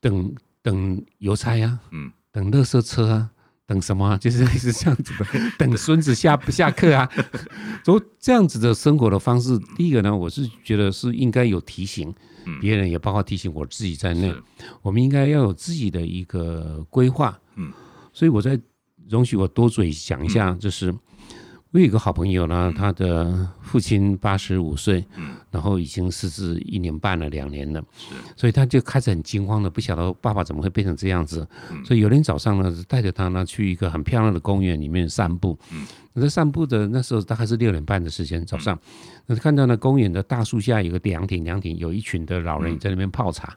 [0.00, 3.30] 等等邮差啊，嗯，等垃圾车啊，
[3.66, 4.16] 等什么啊？
[4.18, 5.26] 就是类似这样子的，
[5.58, 7.08] 等孙子下 下课啊，
[7.84, 9.58] 所以这样子的生活的方式。
[9.76, 12.12] 第一个呢，我是觉得是应该有提醒
[12.60, 14.34] 别人，也包括提醒我自己在内，
[14.82, 17.38] 我们应该要有自己的一个规划。
[17.56, 17.72] 嗯，
[18.12, 18.58] 所以我在
[19.08, 20.94] 容许我多嘴讲一下，就是。
[21.72, 25.04] 我有一个好朋友呢，他的父亲八十五岁，
[25.52, 27.80] 然后已经失智一年半了，两年了，
[28.36, 31.46] 所以他就开始很惊慌的，不晓得爸爸怎么会变成这样子。
[31.84, 35.56] 所以有天早上呢，带着他呢去一个很漂亮的公园里面散步。
[36.12, 38.76] 那在散步的那时候大概是六点半的时间，早上，
[39.26, 43.56] 那看到那公园的大树下有个凉亭，凉亭有一群的老人在那边泡茶。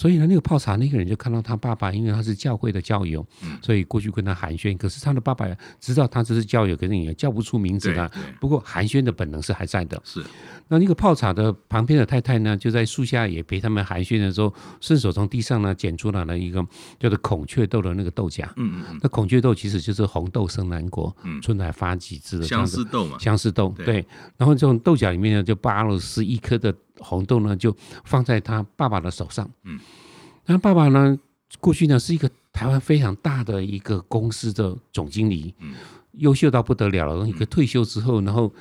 [0.00, 3.22] 所以呢，那个泡茶那个人就看到他爸爸，因为他是教会的教友，
[3.60, 4.74] 所以过去跟他寒暄。
[4.74, 5.46] 可是他的爸爸
[5.78, 8.10] 知道他这是教友，可是也叫不出名字的。
[8.40, 10.00] 不过寒暄的本能是还在的。
[10.02, 10.24] 是。
[10.68, 16.66] 那那个泡茶的旁边的太太呢，就在树下也陪他们寒暄的时候，顺手从地上呢捡出来了一个
[16.98, 18.48] 叫做孔雀豆的那个豆荚。
[18.56, 18.98] 嗯嗯嗯。
[19.02, 23.18] 那孔雀豆其实就是红豆生南国，春来发几枝的相思豆嘛。
[23.18, 23.74] 相思豆。
[23.76, 24.02] 对。
[24.38, 26.74] 然后这种豆荚里面呢，就扒了十一颗的。
[27.00, 29.48] 红豆呢，就放在他爸爸的手上。
[29.64, 29.78] 嗯，
[30.46, 31.18] 那爸爸呢，
[31.58, 35.74] 过去呢是一个台湾非常大的一个公司的总经理，嗯，
[36.12, 37.28] 优秀到不得了了。
[37.28, 38.52] 一个退休之后，然后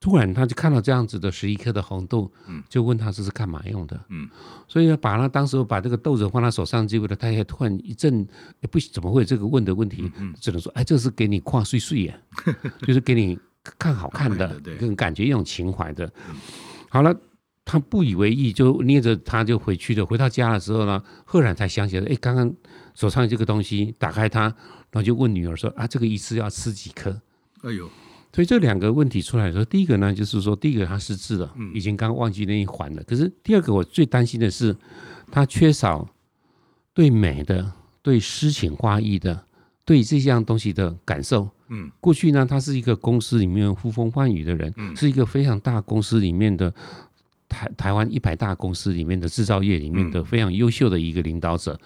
[0.00, 3.98] 突然他就看到这样子的十一颗的红豆，嗯，就问他这是干嘛用的？
[4.08, 4.28] 嗯，
[4.68, 8.26] 所以呢，把他当时把这个豆子放他手上，结果他太太突然一阵，
[8.60, 12.14] 也不怎么会有这个问的问题，只能说，哎，这是给你跨岁岁呀，
[12.86, 13.38] 就是给你
[13.78, 16.12] 看好看的，跟感觉一种情怀的。
[16.88, 17.16] 好了。
[17.66, 20.06] 他不以为意，就捏着他就回去了。
[20.06, 22.54] 回到家的时候呢，赫然才想起来，哎，刚刚
[22.94, 24.54] 手上这个东西，打开它，然
[24.92, 27.10] 后就问女儿说：“啊，这个一次要吃几颗？”
[27.62, 27.90] 哎呦，
[28.32, 33.02] 所以这两个问题出来的时候，第一个呢，就是说，第一个他失智了，已经刚忘记那一环了。
[33.02, 34.76] 可是第二个，我最担心的是，
[35.32, 36.08] 他缺少
[36.94, 39.44] 对美的、对诗情画意的、
[39.84, 41.48] 对这项东西的感受。
[41.68, 46.72] 嗯，过去呢，他是一个公司里面呼风唤雨的人，是一个非常大公司里面的。
[47.48, 51.78] 台台湾一百大公司里面的制造业里面的非常优秀的一个领导者，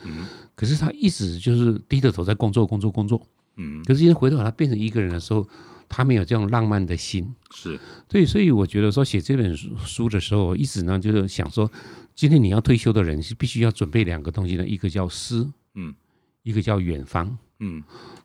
[0.54, 3.20] 可是他一直就是低着头在工作，工作，工作。
[3.56, 5.46] 嗯，可是现在回头他变成一个人的时候，
[5.88, 7.34] 他没有这种浪漫的心。
[7.52, 11.70] 是，对，所以我觉得说写这本书的时候，我一直呢就是想说，
[12.14, 15.94] 今天你要退休的人是必须要准备两个东西的，一个叫诗，嗯，
[16.42, 17.36] 一个叫远方。
[17.58, 17.82] 嗯，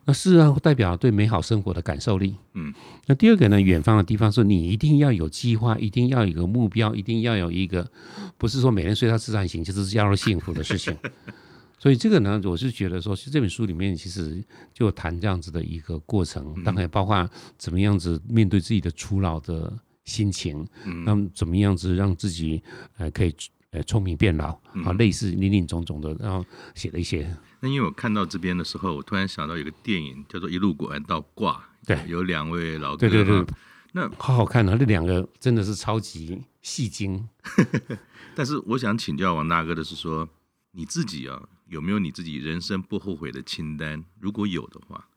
[0.08, 2.36] 那诗啊，代表对美好生活的感受力。
[2.54, 2.72] 嗯，
[3.06, 7.90] 那第二个呢，远方的地方是你一定要有计划，一定要有一个目标，一定要有一个，
[8.38, 10.96] 不是说每天睡到自然醒就是要入幸福的事情。
[11.78, 14.42] 所以这个呢，我是觉得说，是这本书里面其实
[14.72, 20.64] 就谈这样子的一个过程，当然包括怎么样子面对自己的初老的心情，
[21.04, 22.62] 那么怎么样子让自己
[22.96, 23.34] 呃可以。
[23.86, 27.36] 聪明变老啊，类似林林总总的，然后写了一些。
[27.60, 31.54] 那因为我看到这边的时候，我突然想到有个电影叫做《一路玩到挂》，
[31.86, 33.46] 对，有两位老哥，对对对，
[33.92, 37.28] 那好好看啊，那两个真的是超级戏精。
[38.34, 40.28] 但是我想请教王大哥的是说，
[40.72, 44.04] 你自己啊，有没有你自己人生不后悔的清单？
[44.20, 45.08] 如果有的话，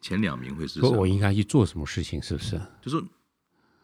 [0.00, 0.90] 前两名会是什么？
[0.90, 2.20] 我应该去做什么事情？
[2.22, 2.60] 是不是？
[2.82, 3.02] 就说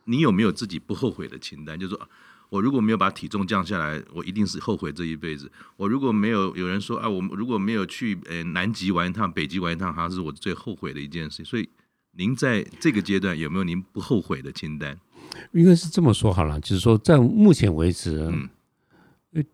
[0.05, 1.79] 你有没有自己不后悔的清单？
[1.79, 2.09] 就说。
[2.49, 5.51] 我如果没有把体重降下来，我一定是后悔这一辈子。
[5.77, 11.45] 我如果没有有人说啊，我如果没有去呃南极玩一趟，北极玩一趟，好像是我最后悔的一件事。
[11.45, 11.69] 所以，
[12.13, 14.97] 您在这个阶段有没有您不后悔的清单？
[15.53, 18.19] 应该是这么说好了，就是说在目前为止，
[19.33, 19.45] 嗯，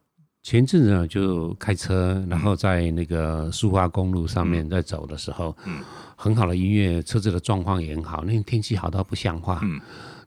[0.42, 5.80] 前阵子呢就开车，然后在那个苏花公路上面在走的时候，嗯，
[6.14, 9.80] 很好的音乐，车子的状况也很好，那天天气好到不像话，嗯。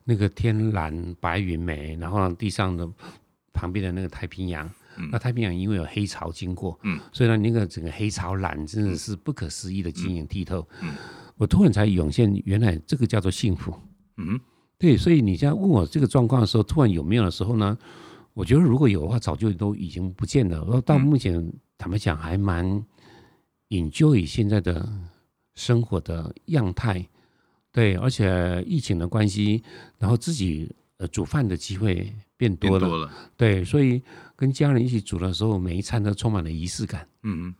[0.05, 2.87] 那个天蓝白云美，然后地上的
[3.51, 4.65] 旁边的那个太平洋，
[4.97, 10.65] 嗯、那太平洋因为有黑潮经过，嗯、所以呢，那个整个黑潮蓝真的是不可思议的晶莹剔透。
[11.37, 13.73] 我突然才涌现，原来这个叫做幸福。
[14.17, 14.39] 嗯，
[14.77, 17.77] 对，所以你现在问我这个状况的时候，突然有没有的时候呢？
[18.33, 20.63] 我觉得如果有的话，早就都已经不见了。
[20.65, 22.85] 我到目前、嗯、坦白讲，还蛮
[23.69, 24.87] enjoy 现在的
[25.55, 27.07] 生活的样态。
[27.75, 29.61] 对，而且疫情的关系，
[29.99, 33.11] 然后自己呃煮饭的机会变多了，多了。
[33.35, 34.01] 对，所以
[34.33, 37.05] 跟家人一起煮的时候，每一餐都充满了仪式感。
[37.23, 37.55] 嗯嗯，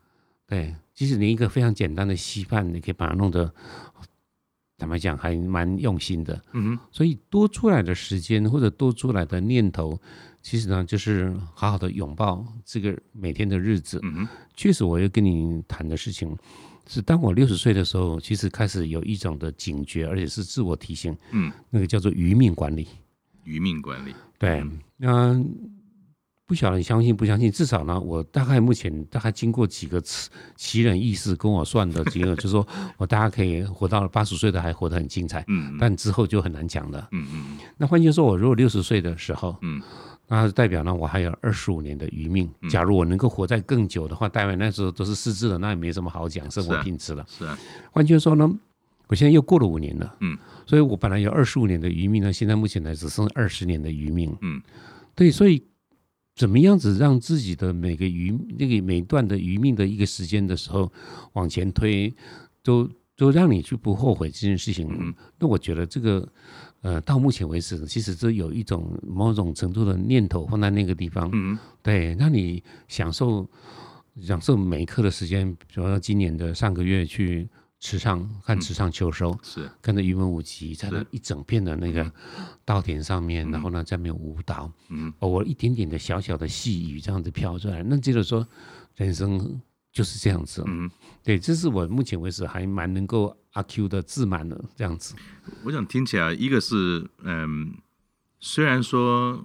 [0.48, 3.54] 对，即使你一个非常简单的稀饭，你可以把它弄得，
[4.78, 6.42] 坦白讲还蛮用心的。
[6.54, 10.00] 嗯哼，所以多出来的时间或者多出来的念头，
[10.42, 14.00] 其实呢就是好好的拥抱这个每天的日子。
[14.02, 16.34] 嗯哼，确实我要跟你谈的事情。
[16.88, 21.16] 是当我六十岁的时候，其实开始有一种的警觉，而且是自我提醒。
[21.32, 22.88] 嗯，那个叫做余命管理。
[23.44, 24.14] 余命管理。
[24.38, 24.64] 对，
[24.98, 25.44] 那
[26.46, 27.52] 不晓得你相信不相信？
[27.52, 30.02] 至少呢，我大概目前大概经过几个
[30.56, 32.68] 奇人异事跟我算的结果，就是说
[32.98, 35.44] 我大家可以活到了八十岁的还活得很精彩。
[35.48, 37.08] 嗯，但之后就很难讲了。
[37.12, 37.58] 嗯嗯。
[37.78, 39.82] 那换句话说，我如果六十岁的时候，嗯。
[40.28, 42.50] 那代表呢，我还有二十五年的余命。
[42.68, 47.24] 假如我能够活在更久的话，大概那时候都是失智了，那也没什么好讲生活品质了。
[47.30, 47.56] 是啊。
[47.92, 48.60] 换句话说呢，
[49.08, 50.16] 我现在又过了五年了。
[50.22, 50.36] 嗯。
[50.66, 54.36] 所以我本来有二十五年的余命呢，现在目前呢只剩二十年的余命。
[54.42, 54.60] 嗯。
[55.14, 55.64] 对，所以
[56.36, 60.92] 怎么样子让自己的每个余那个每段的余命的一个时间的时候
[61.34, 62.12] 往前推，
[62.64, 64.88] 都都让你去不后悔这件事情。
[64.90, 65.14] 嗯。
[65.38, 66.28] 那我觉得这个。
[66.86, 73.50] 呃，到目前为止，其实这有一种某种程度的念头放在那个地方，嗯，对，让你享受
[74.22, 75.52] 享受每一刻的时间。
[75.56, 82.12] 比如说今年的上个月去池上看池上秋收，是跟着云门舞集在那一整片的那个
[82.64, 88.48] 稻田上面，然后呢在那边舞蹈，嗯，偶尔一点点的小小的细雨这样子飘出来，那接着说
[88.96, 89.60] 人生。
[89.96, 90.92] 就是这样子，嗯，
[91.26, 95.16] 对，这是我目前为止还蛮能够阿 Q 的自满的这样子。
[95.64, 97.74] 我想听起来，一个是，嗯，
[98.40, 99.44] 虽然说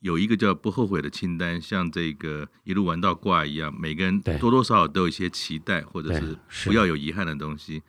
[0.00, 7.84] 有一个叫不后悔的清单，像这个一路玩到挂一样，每个人多多少少都有一些期待，或者是不要有遗憾的东西。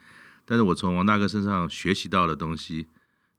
[0.45, 2.85] 但是我从王大哥身上学习到的东西，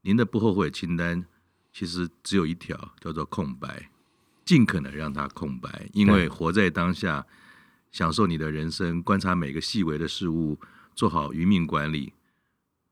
[0.03, 1.25] 您的不后悔清单
[1.73, 3.91] 其实只有一条，叫做空白，
[4.45, 7.25] 尽可能让它空白，因为活在当下。
[7.95, 10.59] 享受你的人生，观察每个细微的事物，
[10.97, 12.13] 做好余命管理，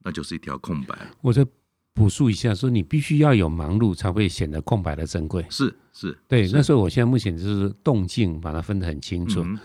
[0.05, 0.97] 那就是一条空白。
[1.21, 1.45] 我再
[1.93, 5.45] 补述一下，说你必须要有忙碌，才会显得空白的珍贵。
[5.51, 6.49] 是是，对。
[6.53, 9.43] 那所以我现在目前就是动静把它分得很清楚。
[9.43, 9.59] 嗯、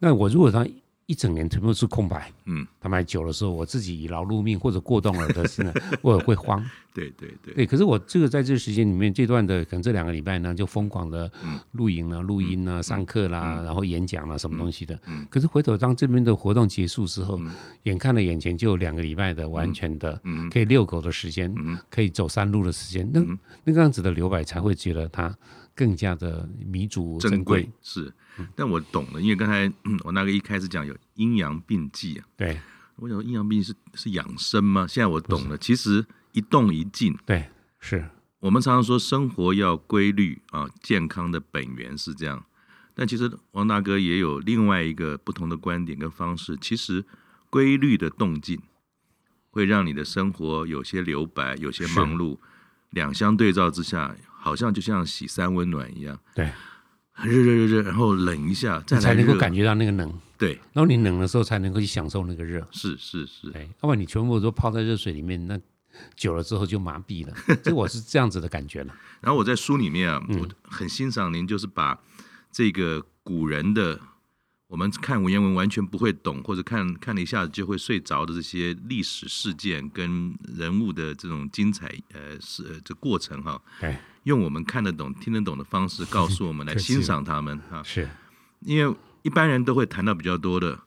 [0.00, 0.68] 那我如果让
[1.06, 6.64] 一整年全部是空白，嗯，他买久的时候，我自己以劳碌命或者过动了的现在 我也会慌。
[6.94, 7.66] 对对对，对。
[7.66, 11.30] 可是我这个在这个时间里面，这段的可能这两个礼拜呢，就疯狂的
[11.72, 14.98] 录影了、录音啊、上课啦，然后演讲啦，什么东西的。
[15.06, 15.26] 嗯。
[15.28, 17.38] 可是回头当这边的活动结束之后，
[17.82, 23.20] 眼看着眼前就有两个礼拜的完全的，嗯，可以遛狗的时间，嗯，可以走山路的时间，那
[23.64, 25.36] 那个样子的留白才会觉得它
[25.74, 27.68] 更加的弥足珍贵。
[27.82, 28.12] 是，
[28.54, 29.70] 但我懂了，因为刚才
[30.04, 32.26] 我那个一开始讲有阴阳并济啊。
[32.36, 32.60] 对，
[32.96, 34.86] 我想阴阳并济是是养生吗？
[34.88, 37.16] 现在我懂了，其实一动一静。
[37.24, 38.04] 对，是
[38.40, 42.44] 我们常常说生活要规律啊，健康的本源是这样。
[42.94, 46.56] 但其实王大哥也有另外一个不同的观点跟方式。
[46.60, 47.04] 其实
[47.50, 48.60] 规律的动静
[49.50, 52.38] 会让你的生活有些留白，有些忙碌，
[52.90, 56.18] 两相对照之下，好像就像洗三温暖一样。
[56.34, 56.52] 对，
[57.22, 60.12] 热热热热，然后冷一下，再来才能够感觉到那个冷。
[60.36, 62.66] 对，然后你冷的时候才能够去享受那个热。
[62.70, 65.58] 是是是，哎，要不然你全部都泡在热水里面，那
[66.16, 67.34] 久了之后就麻痹了。
[67.62, 68.94] 这我是这样子的感觉了。
[69.20, 71.98] 然后我在书里面啊，我很欣赏您，就是把。
[72.56, 73.98] 这个古人的，
[74.66, 88.08] 我们看文言文完全不会懂，或者看看了一下子就会睡着的这些历史事件跟人物的这种精彩，呃，是这过程哈，对，用我们看得懂、听得懂的方式 告诉我们来欣赏他们哈，是，
[88.60, 90.80] 因为一般人都会谈到比较多的，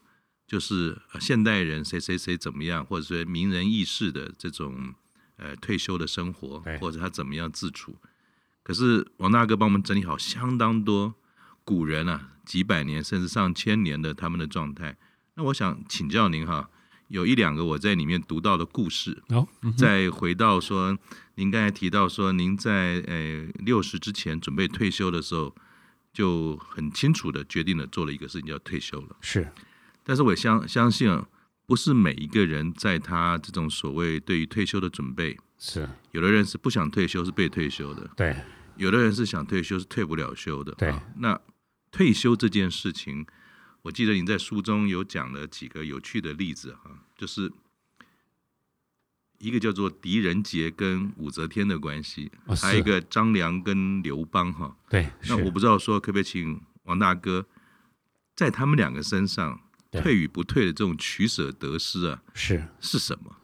[0.48, 4.94] 就是现代人谁谁谁怎么样，或者说名人轶事的这种
[5.38, 7.96] 呃退休的生活，或者他怎么样自处，
[8.64, 11.14] 可是王大哥帮我们整理好相当多。
[11.68, 14.95] 古人啊，几百年甚至上千年的他们的状态，
[15.36, 16.70] 那我想请教您哈，
[17.09, 19.22] 有一两个我在里面读到的故事。
[19.28, 20.97] 哦，嗯、再回到说，
[21.36, 25.53] 您刚才提到说，您在呃六十之前准备退休的时候，
[26.13, 29.18] 就很清楚的决定了做了一个事情，叫退休了。
[29.20, 29.45] 是，
[30.05, 31.28] 但是我相相信啊，
[31.65, 38.09] 不是每一个人在他这种所谓对于退休的准备，是有的人是不想退休，是被退休的。
[38.15, 38.34] 对，
[38.78, 40.72] 有的人是想退休，是退不了休的。
[40.76, 41.38] 对，那。
[41.98, 43.26] 退休这件事情，
[43.82, 47.52] 我记得你在书中有讲了几个有趣的例子哈，就是
[49.39, 54.78] 一个叫做狄仁杰跟武则天的关系，哦、还有一个张良跟刘邦哈。
[54.88, 57.43] 对，那我不知道说可不可以请王大哥
[58.36, 59.60] 在他们两个身上
[59.91, 63.36] 退与不退的这种取舍得失啊，是是什么？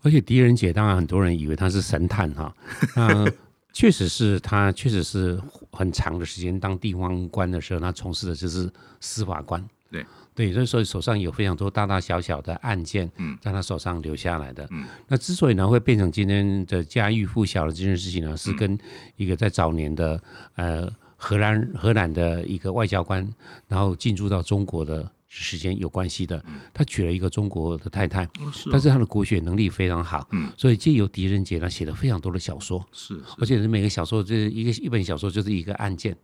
[0.00, 2.52] 而且狄仁杰当然很多人以为他是神探哈，
[2.96, 3.32] 嗯。
[3.72, 8.70] 确实是他，确实是很长的时间当地方官的时候，他从事的就是
[9.00, 9.64] 司法官。
[9.90, 14.66] 对对，所以手上有非常多大大小小的案件，嗯，在他手上留下来的。
[14.70, 18.78] 嗯，那之所以呢会变成今天的家喻户晓的这件事情呢，是跟
[19.16, 20.22] 一个在早年的
[20.56, 23.28] 呃荷兰荷兰的一个外交官，
[23.68, 25.10] 然后进驻到中国的。
[25.34, 28.28] 时间有关系的，他娶了一个中国的太太，
[28.70, 30.28] 但是他的国学能力非常好，
[30.58, 36.14] 所以借由狄仁杰呢写了非常多的小说，是，而且是每个小说就是一个一本小说就是一个案件，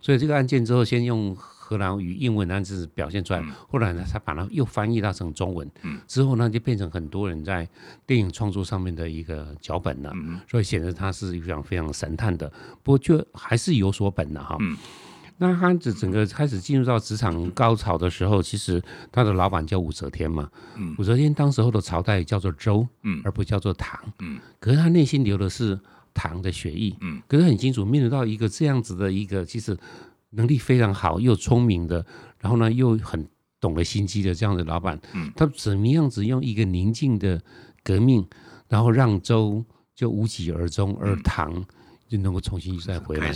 [0.00, 5.70] 所以这个案件之后先用荷兰语英文单词表现出来，后来呢他把它又翻译到成中文，
[6.08, 7.68] 之后呢就变成很多人在
[8.06, 10.12] 电影创作上面的一个脚本了，
[10.50, 12.52] 所以显得他是非常非常神探的，
[12.82, 14.58] 不过就还是有所本的哈。
[15.40, 18.82] 那他整整个开始进入到职场高潮的时候，其实
[19.12, 20.50] 他的老板叫武则天嘛。
[20.76, 20.94] 嗯。
[20.98, 24.38] 武则天当时候的朝代叫做周，嗯，而不叫做唐，嗯。
[24.58, 25.78] 可是他内心流的是
[26.12, 27.22] 唐的血液，嗯。
[27.28, 29.78] 可是很清楚，面对到一个这样子的一个，其实
[30.30, 32.04] 能力非常好又聪明的，
[32.40, 33.24] 然后呢又很
[33.60, 37.40] 懂得心机的这样的老板，嗯，他怎么样子用一个宁静的
[37.84, 38.26] 革命，
[38.68, 39.64] 然后让周
[39.94, 41.64] 就无疾而终，而唐
[42.08, 43.32] 就能够重新再回来。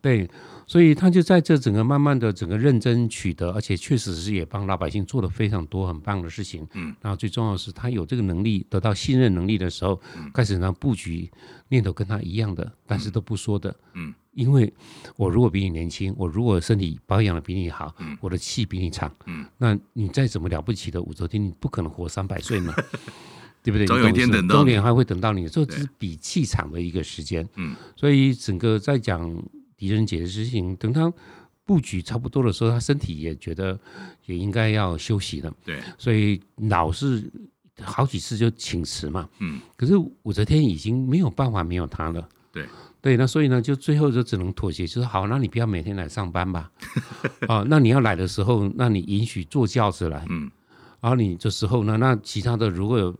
[0.00, 0.28] 对，
[0.66, 6.64] 所以他就在这整个慢慢的整个认真取得，而且确实是也帮老百姓做了非常多很棒的事情。
[6.74, 10.00] 嗯，然后最重要的是他有这个能力得到信任能力的时候，
[10.32, 11.28] 开始呢布局
[11.70, 13.74] 念头跟他一样的，但是都不说的。
[13.94, 14.72] 嗯，因为
[15.16, 22.72] 我如果比你年轻，我如果身体保养的比你好，我的气比你长，嗯，那你再怎么了不起的武则天，你不可能活三百岁嘛，
[23.64, 23.86] 对不对？
[23.88, 27.48] 总有一天等到，终点还会等到你，这只是比气场的一个时间。
[27.56, 29.36] 嗯，所以整个在讲。
[29.76, 31.12] 狄仁杰的事情，等他
[31.64, 33.78] 布局差不多的时候，他身体也觉得
[34.24, 35.52] 也应该要休息了。
[35.64, 37.30] 对，所以老是
[37.82, 39.28] 好几次就请辞嘛。
[39.40, 42.28] 嗯，可是武则天已经没有办法没有他了。
[42.52, 42.66] 对，
[43.00, 46.70] 对，那所以呢，就最后就只能妥协，就是好，那你不要每天来上班吧。
[47.48, 50.24] 啊，那你要来的时候，那你允许坐轿子来。
[50.30, 50.50] 嗯，
[51.00, 53.14] 然后你这时候呢，那其他的如果有。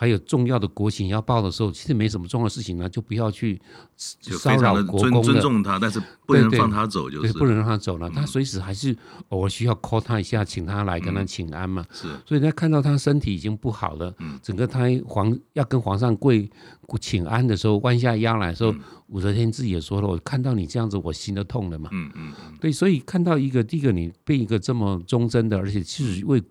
[0.00, 3.60] 还有重要的国情要报的时候，其实没什么重要的事情呢，就不要去
[3.94, 5.22] 骚扰国公的。
[5.22, 8.08] 尊重他，但是不能放他走，就是不能让他走了。
[8.08, 8.96] 他随时还是
[9.28, 11.84] 偶尔需要 call 他一下，请他来跟他请安嘛。
[11.92, 16.50] 是，所以他看到他身体已经不好了，整个他皇要跟皇上跪
[16.98, 18.74] 请安的时候，弯下腰来的时候，
[19.08, 26.42] 武则天自己也说了：“我看到你这样子，我心都痛了嘛。”嗯嗯，对，所以看到一个第一个你被一个这么忠贞的，而且其实为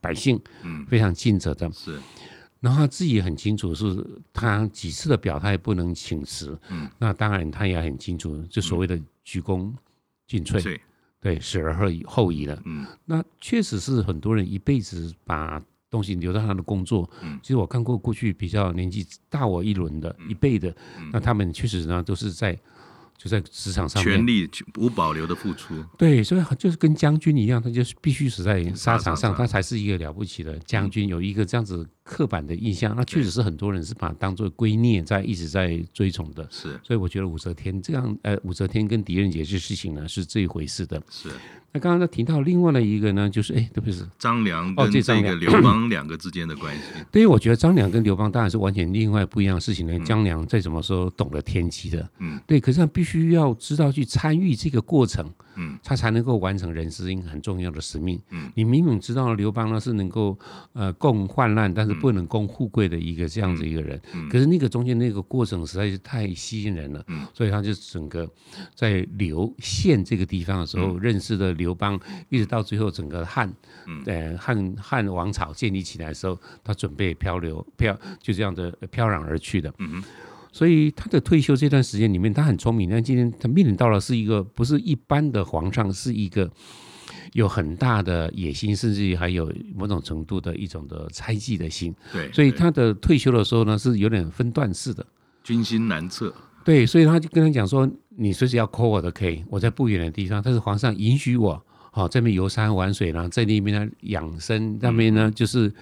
[0.00, 0.40] 百姓
[0.88, 1.70] 非常尽责的。
[1.70, 1.96] 是。
[2.60, 6.58] 然后他自己也很清楚，是他几次的表态不能请辞。
[6.70, 9.72] 嗯，那当然他也很清楚，就所谓的鞠躬
[10.26, 10.80] 尽瘁，嗯、
[11.20, 12.60] 对，死而后已后已了。
[12.64, 17.08] 嗯，那确实是很多人一辈子把东西留在他的工作。
[17.22, 22.58] 嗯，其实我看过过去比较年纪大我一轮的一辈的，嗯、那他们确实呢都是在。
[23.18, 24.48] 就在职场上，全力
[24.78, 25.74] 无保留的付出。
[25.98, 31.08] 对，所以就是跟将军一样，他就是必须死在沙场上，他才是一个了不起的将军。
[31.08, 36.46] 有一个这样子刻板的印象，那确实是很多人是把它当做圭臬在一直在追崇的。
[36.48, 41.02] 是，所以我觉得武则天这样，呃，武则天跟狄仁杰这事情呢，是这一回事的。
[41.10, 41.28] 是。
[41.70, 46.82] 那刚刚他提到另外的一个呢，就是哎，特别是张良跟这个刘邦两个之间的关系。
[47.12, 49.98] 对于我觉得张良跟刘邦当然是完全另外不一样的事情呢。
[50.00, 58.18] 张良再怎么说懂得天机的，嗯，对，可是他必须要知道去参与这个过程，嗯，他才能够完成人生很重要的使命。
[58.30, 60.38] 嗯，你明明知道刘邦呢是能够
[60.72, 64.00] 呃共患难，但是不能共富贵的一个这样子一个人，
[64.30, 68.26] 可是那个中间那个过程实在是太吸引人了，嗯，所以他就整个
[68.74, 71.57] 在刘县这个地方的时候认识的。
[71.58, 72.00] 刘邦
[72.30, 73.52] 一直到最后，整个汉，
[74.06, 79.70] 呃汉汉王朝建立起来的时候，他准备漂流漂，就这样的飘然而去的。
[79.76, 80.04] 嗯哼，
[80.50, 82.88] 所以他的退休这段时间里面，他很聪明。
[82.88, 86.50] 但今天他面临到了是一个不是一般的皇上，是一个
[87.34, 91.94] 有很大的野心，甚至于还有某种程度的一种的猜忌的心。
[92.12, 95.04] 对，所以他的退休的时候呢，是有点分段式的，
[95.44, 96.32] 军心难测。
[96.64, 97.86] 对，所以他就跟他讲说。
[98.20, 105.72] 你随时要 call 我都可以我在不远的地方，但是皇上允许我，好这边游山玩水，然后在那边呢养生，那边呢就是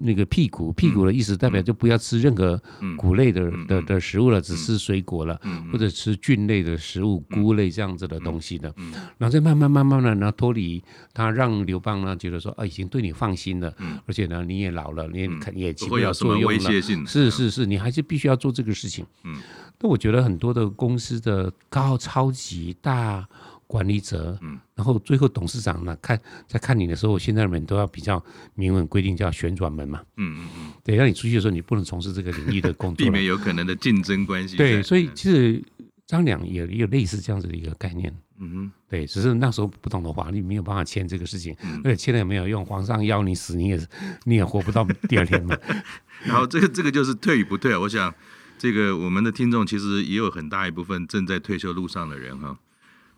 [0.00, 2.60] 那个辟谷，辟谷的意思代表就不要吃任何
[2.98, 5.40] 谷类的的的食物了，只吃水果了，
[5.72, 8.70] 或者吃菌类的食物、菇类这样子的东西的，
[9.16, 10.84] 然后再慢慢慢慢的呢脱离
[11.14, 13.74] 他，让刘邦呢觉得说啊已经对你放心了，
[14.04, 16.58] 而且呢你也老了，你也也起不了作用了，
[17.06, 19.40] 是是是，你还是必须要做这个事情，嗯。
[19.80, 23.26] 那我觉得很多的公司的高超级大
[23.66, 28.22] 管理者，嗯，然后最后董事长呢，看在看你的时候，现在的人都要比较
[28.54, 34.56] 明文规定叫旋转门嘛，嗯嗯嗯，对，让你出去的时候你不能从事这个领域的工作，避免有可能的竞争关系。
[34.56, 35.62] 对，所以其实
[36.06, 38.10] 张良也也有类似这样子的一个概念，
[38.40, 41.54] 嗯哼，对，只是那时候不懂得法律，没有办法签这个事情，
[41.84, 43.88] 而且签了也没有用，皇上要你死，你也
[44.24, 45.56] 你也活不到第二天嘛。
[46.24, 48.12] 然后这个这个就是退与不退，我想。
[48.58, 52.58] 这个我们的听众其实也有很大一部分正在退休路上的人哈，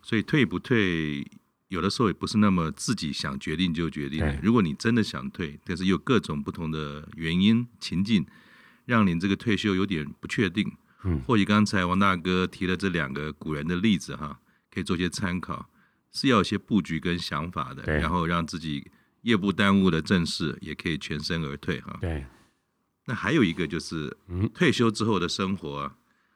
[0.03, 1.25] 所以退不退，
[1.69, 4.39] 有的时候也不是那么自己想决定就决定的。
[4.43, 8.25] 如果你真的想退，但是有各种不同的原因情境，
[8.85, 10.71] 让你这个退休有点不确定，
[11.03, 14.39] 嗯，或许刚才王大哥提了这两个古人的例子哈，
[14.71, 15.69] 可以做些参考，
[16.11, 21.97] 是要有些布局跟想法的，然后让自己夜不耽误的正事也可以全身而退哈。
[21.99, 22.25] 对。
[23.05, 24.15] 那还有一个就是，
[24.53, 25.95] 退休之后的生活，啊，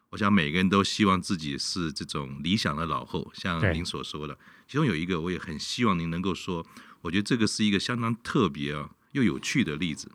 [0.10, 4.38] 我想每个人都希望自己是这种理想的老后，像您所说的。
[4.68, 6.66] 其中有一个，我也很希望您能够说，
[7.02, 10.12] 我觉得这个是一个相当特别啊又有趣的例子。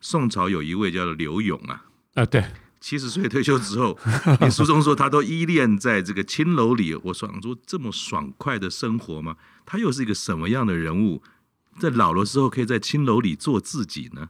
[0.00, 2.44] 宋朝有一位叫做刘永啊，啊对，
[2.80, 3.98] 七十岁退休之后，
[4.42, 6.94] 你书中说他都依恋在这个青楼里。
[6.94, 9.36] 我想说，这么爽快的生活吗？
[9.64, 11.22] 他又是一个什么样的人物，
[11.80, 14.28] 在老了之后可以在青楼里做自己呢？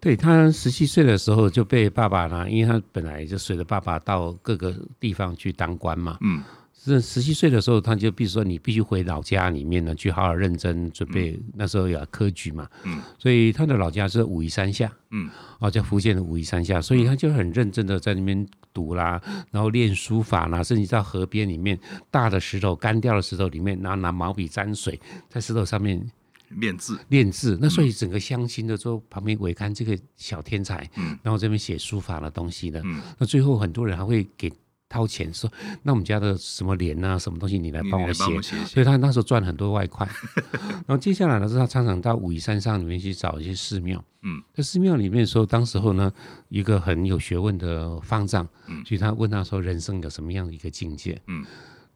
[0.00, 6.16] 对，他十七岁的时候就被爸爸呢，因为他本来就随着爸爸到各个地方去当官嘛。
[6.20, 6.40] 嗯，
[6.72, 11.32] 是十七岁的时候，他就必须说你必须回老家里面呢，去好好认真准备。
[11.32, 12.68] 嗯、那时候有科举嘛。
[12.84, 14.90] 嗯，所以他的老家是武夷山下。
[15.10, 15.28] 嗯，
[15.58, 19.20] 哦，在福建的武夷山下，所以他就很认真的在那边读啦，
[19.50, 21.76] 然后练书法啦，甚至到河边里面
[22.08, 26.08] 大的石头干掉的石头里面，然后拿毛笔沾水在石头上面。
[26.50, 34.50] 练字，练字，那所以整个相亲的时候，旁边围看这个小天才，嗯，然后这边写书法的东西的，嗯，那最后很多人还会给
[34.88, 35.50] 掏钱说，
[35.82, 40.08] 那我们家的什么联啊，什么东西你来帮我写，我写写，所以他那时候赚很多外快。
[40.86, 46.10] 然后接下来呢，是他常常到武夷山上里面去找一些寺庙，嗯，在寺庙里面的时候，当时候呢，
[46.48, 51.20] 一个很有学问的方丈，嗯，所以他问他说，人生有什么样的一个境界？
[51.26, 51.44] 嗯，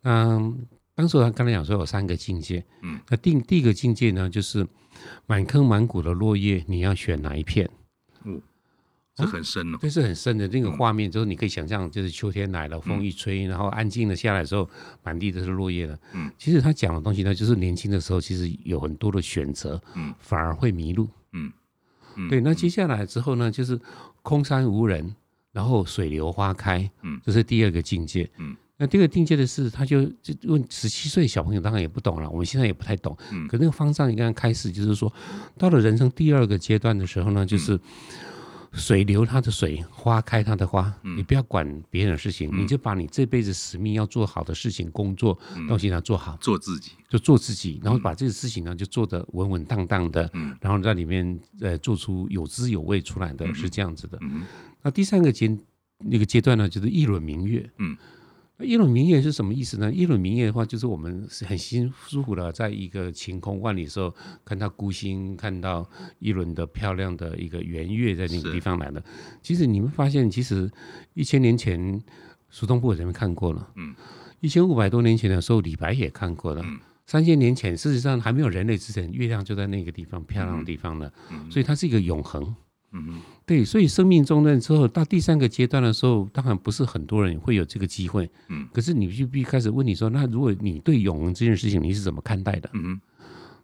[0.03, 0.67] 嗯。
[0.95, 4.67] 当时他刚才讲说有三个境界，嗯，那第第一个境界呢，就是
[5.27, 7.69] 满坑满谷的落叶，你要选哪一片？
[8.25, 8.41] 嗯，
[9.15, 14.69] 这很深哦，这是很深的那个画面，就是你可以想象，就是秋天来了，风一吹，然后安静的下来的时候，
[15.03, 15.99] 满地都是落叶了。
[16.13, 21.09] 嗯，其实他讲的东西呢，就是年轻的时候其实有很多的选择，嗯，反而会迷路。
[21.33, 21.51] 嗯，
[22.29, 22.39] 对。
[22.41, 23.81] 那接下来之后呢，就是
[24.21, 25.17] 空山无人，
[25.53, 28.29] 然后水流花开，嗯，这是第二个境界。
[28.37, 28.55] 嗯。
[28.83, 32.29] 那第二个境界的是，他就就问十七岁小朋友，当然也不懂了。
[32.29, 33.17] 我们现在也不太懂。
[33.31, 33.47] 嗯。
[33.47, 35.13] 可那个方丈一刚开始就是说，
[35.57, 37.79] 到了人生第二个阶段的时候呢，就是
[38.73, 50.29] 水流它的水，花开它的花，你不要管别人的事情，你就把你这辈子使命要做好的事情、工作东西呢做好，做自己，就做自己，然后把这个事情呢就做得稳稳当当的，
[50.61, 54.19] 然后在里面呃做出有滋有味出来的，是这样子的。
[54.83, 55.57] 那第三个阶
[55.99, 57.71] 那个阶段呢，就是一轮明月。
[57.79, 57.97] 嗯。
[58.59, 59.93] 一轮明月是什么意思呢？
[59.93, 65.89] 一轮明月的话，就是我们是很心舒服的，在一个晴空万里的时候，看到孤星，看到
[66.21, 69.03] 一轮的漂亮的一个圆月在那个地方来的。
[69.43, 70.71] 其实你们发现，其实
[71.15, 72.01] 一千年前
[72.51, 73.69] 苏东坡有没看过了？
[73.75, 73.95] 嗯，
[74.41, 76.65] 一千五百多年前的时候，李白也看过了。
[77.05, 81.13] 三千年前，事实上还没有人类之前，月亮就在那个地方，漂亮的地方了。
[81.51, 82.55] 所以它是一个永恒。
[82.95, 88.31] 嗯哼，对，所以生命中呢，之后到第三个阶段的时候，当然不是很多人会有这个机会。
[88.49, 92.69] 嗯，可是你就必须开始问你说，那如果你对永恒这件事情你是怎么看待的？
[92.75, 93.01] 嗯哼，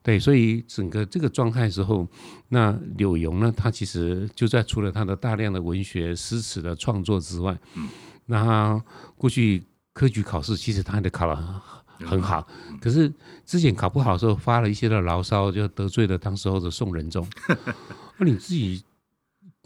[0.02, 2.08] 对，所以整个这个状态的时候，
[2.48, 7.86] 那柳永呢，他其实就在除了他的大量的文学诗词的创作之外，嗯，
[8.24, 8.82] 那
[9.18, 9.62] 过去
[9.92, 11.62] 科举考试其实他还得考了
[11.98, 12.48] 很好，
[12.80, 13.12] 可是
[13.44, 17.28] 之前考不好的时候发了一些的牢骚，就得罪了当时候的宋仁宗。
[18.16, 18.82] 那你自己。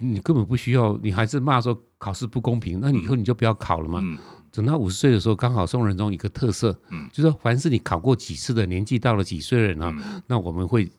[0.03, 4.01] 你根本不需要，你还是骂说考试不公平，那以后你就不要考了嘛。
[4.03, 4.19] 嗯、
[4.51, 10.91] 等到五十岁的时候，刚好宋仁宗一个特色，嗯、就是说凡是你考过几次的，年纪到了几岁的人啊，嗯、那我们会。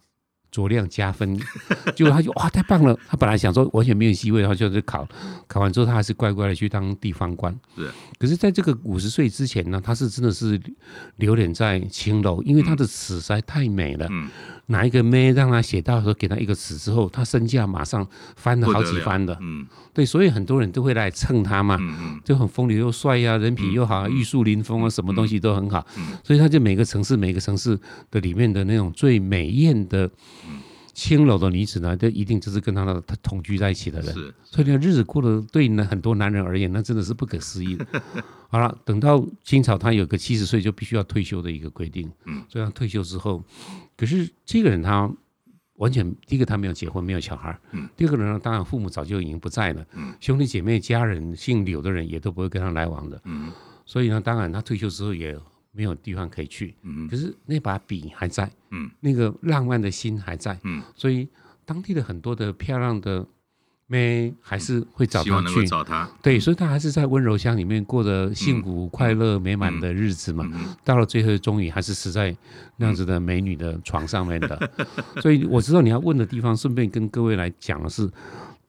[0.54, 1.36] 酌量加分，
[1.98, 2.96] 结果他就哇太棒了！
[3.08, 5.04] 他本来想说完全没有机会，然后就是考，
[5.48, 7.52] 考完之后他还是乖乖的去当地方官。
[7.76, 7.90] 是，
[8.20, 10.62] 可是在这个五十岁之前呢，他是真的是
[11.16, 14.08] 流连在青楼，因为他的词实在太美了。
[14.68, 19.38] 嗯，哪一个妹让他写到说给他一个词之后，他身价马上翻了好几番的。
[19.42, 21.78] 嗯，对，所以很多人都会来蹭他嘛。
[21.80, 25.86] 嗯，就很风流又帅呀，人品又好，啊玉树临风啊，什么东西都很好。
[26.24, 30.10] 所以他就每个城市每个城市的里面的那种最美艳的。
[30.96, 37.84] 青楼的女子呢，就一定就是跟他的他同居在一起的人，是所以那日子过得对呢很多男人而言，那真的是不可思议的。
[38.48, 43.44] 好了，等到清朝，他有个七十岁就必须要退休的一个规定，嗯，所以他退休之后，
[43.98, 45.12] 可是这个人他
[45.76, 53.52] 完全第一个他没有结婚，没有小孩，嗯，第二个人呢，当然父母早就已经不在了，嗯，兄弟姐妹家人姓柳的人也都不会跟他来往的，嗯，
[53.86, 55.38] 所以呢，当然他退休之后也。
[55.76, 61.28] 没有地方可以去，嗯，可是那把笔还在，嗯，那个浪漫的心还在，嗯，所以
[61.66, 63.28] 当地的很多的漂亮的
[63.88, 70.46] 妹还是会找他去，找他，对，所以他还是在温柔乡里面过着幸福、快乐、美满的日子嘛。
[70.84, 72.36] 到了最后，终于还是死在
[72.78, 74.72] 那样子的美女的床上面的。
[75.22, 78.10] 所以我知道你要问的地方，顺便跟各位来讲的是。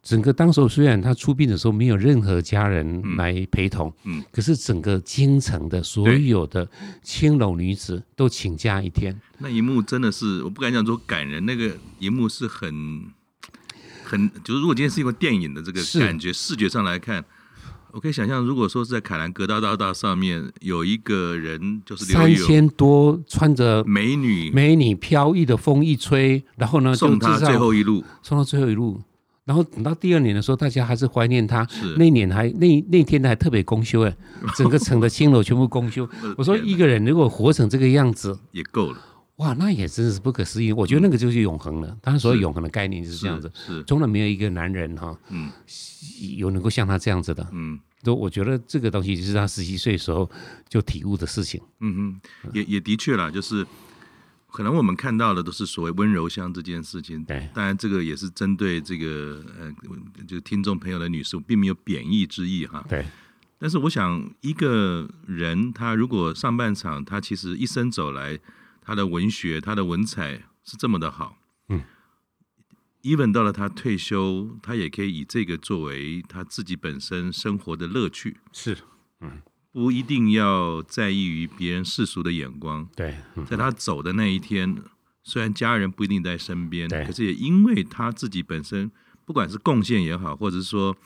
[0.03, 3.91] 整个当时虽然他出殡的时候没有任何家人来陪同，
[4.31, 6.69] 可是整个京城的所有的
[7.03, 9.19] 青楼女子都请假一天。
[9.39, 13.07] 那一幕真的是我不敢讲说感人，那个一幕是很
[14.05, 17.25] 很，就是如果今天是一个电影的这个感觉，视觉上来看，
[17.93, 29.01] 我可以想象，如果说是在凯兰格大道道上面有一个人，就是三千多穿着美女美女飘逸的风一吹，然后呢送他最后一路，送到最后一路。
[29.45, 31.67] 然后等到第二年的时候，大家还是怀念他。
[31.67, 34.17] 是那年还那那天还特别公休哎，
[34.57, 36.09] 整个城的青楼全部公休。
[36.39, 38.99] 我说一个人如果活成这个样子也够了，
[39.37, 40.73] 哇，那也真是不可思议。
[40.73, 41.97] 我觉得那个就是永恒了。
[42.01, 43.51] 当然，所谓永恒的概念就是这样子。
[43.55, 45.51] 是，从来没有一个男人哈，嗯，
[46.37, 47.47] 有能够像他这样子的。
[47.53, 50.31] 嗯，都我觉得这个东西就是他十七岁的时候
[50.69, 51.61] 就体悟的事情。
[51.81, 52.21] 嗯嗯，
[52.53, 53.67] 也也的确啦，就是。
[54.57, 59.75] 可能我们看到的都是所谓温柔乡这件事情，对，当然这个也是针对这个呃，
[60.29, 62.87] 就听众朋友的女士，并没有贬义之意哈。
[62.89, 63.05] 对。
[63.59, 68.39] 但是我想，一个人他如果上半场他其实一生走来，
[68.85, 71.83] 他的文学、他的文采是这么的好，嗯
[73.03, 78.77] ，even 到了他退休，他也可以以这个作为他自己本身生活的乐趣，是，
[79.21, 79.41] 嗯。
[79.73, 82.89] 不一定要在意于别人世俗的眼光。
[82.95, 84.73] 对，在他走的那一天，
[85.25, 88.89] 虽然家人不一定在身边，可是也因为他自己本身，
[89.25, 90.97] 不管是贡献也好，或者是说，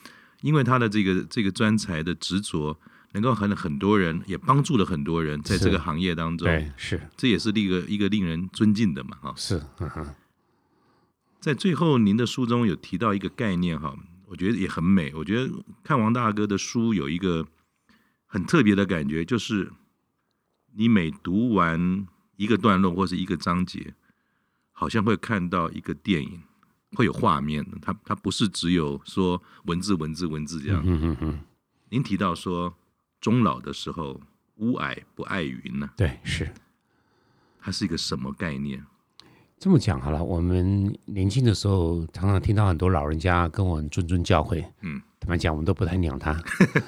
[0.42, 2.78] 因为他的这个这个专才的执着，
[3.12, 9.62] 能够很很多人也帮助了很多人，在这个行业当中，对，是，这也是一个一个令人尊敬的嘛，哈，是。
[11.40, 13.96] 在最后，您的书中有提到一个概念，哈，
[14.26, 15.12] 我觉得也很美。
[15.14, 15.52] 我觉得
[15.82, 17.46] 看王大哥的书有一个。
[18.30, 19.72] 很特别的感觉，就是
[20.74, 22.06] 你每读完
[22.36, 23.94] 一个段落或是一个章节，
[24.70, 26.42] 好像会看到一个电影，
[26.92, 27.78] 会有画面的。
[27.80, 30.82] 它它不是只有说文字文字文字这样。
[30.84, 31.40] 嗯嗯嗯。
[31.88, 32.76] 您提到说
[33.20, 34.20] 终老的时候，
[34.56, 35.90] 乌矮不爱云呢？
[35.96, 36.48] 对，是。
[37.60, 38.84] 它是一个什么概念？
[39.58, 46.40] 这么讲好了，我们年轻的时候常常听到很多老人家跟我们谆谆教诲，嗯，坦白讲，我们都不太鸟他。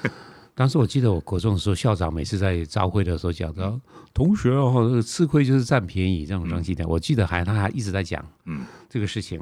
[0.55, 3.79] 当时我记得我国中的时候，校长每次在朝会的时候讲到，
[4.13, 6.87] 同学哦，吃亏就是占便宜这种东西的。
[6.87, 9.41] 我记得还他还一直在讲，嗯，这个事情。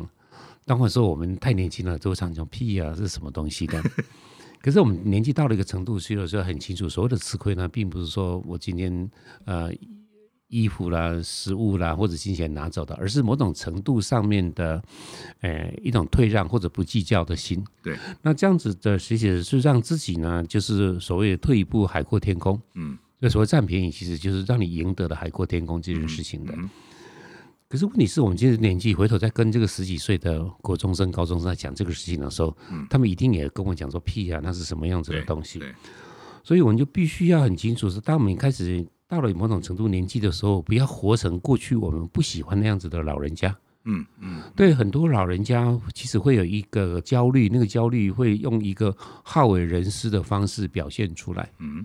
[0.65, 3.81] 当时我们太年轻了，都常讲屁啊，是什么东西的？
[4.61, 9.09] 可是我们年纪到了一个程度，所以有时候很清楚，所谓的吃亏呢，并不是说我今天
[9.45, 9.71] 呃。
[10.51, 14.83] 衣服啦、食物啦，或者金钱拿走的，而是某种程度上面的，
[15.41, 17.63] 呃，一种退让或者不计较的心。
[17.83, 22.59] 对，那这样子的实际是让自己呢，就是所谓的退一步海阔天空。
[22.73, 26.51] 嗯，那所谓占便宜，其实就是让你赢得了海阔天空这件事情的。
[26.55, 26.69] 嗯嗯、
[27.69, 35.61] 可是问题是我们今天年纪回头再跟这个十几岁的国中生、高中生在讲这个事情的时候，嗯、他们一定也跟我讲说：“屁啊，那是什么样子的东西？”
[36.43, 38.85] 所以我们就必须要很清楚，是当我们开始。
[39.09, 43.57] 到了某种程度年纪的时候，不要活成过去我们不喜欢那样子的老人家。
[43.85, 51.49] 嗯嗯，对，很多老人家其实会有一个焦虑，那个焦虑会用一个好为人师的方式表现出来。
[51.57, 51.83] 嗯，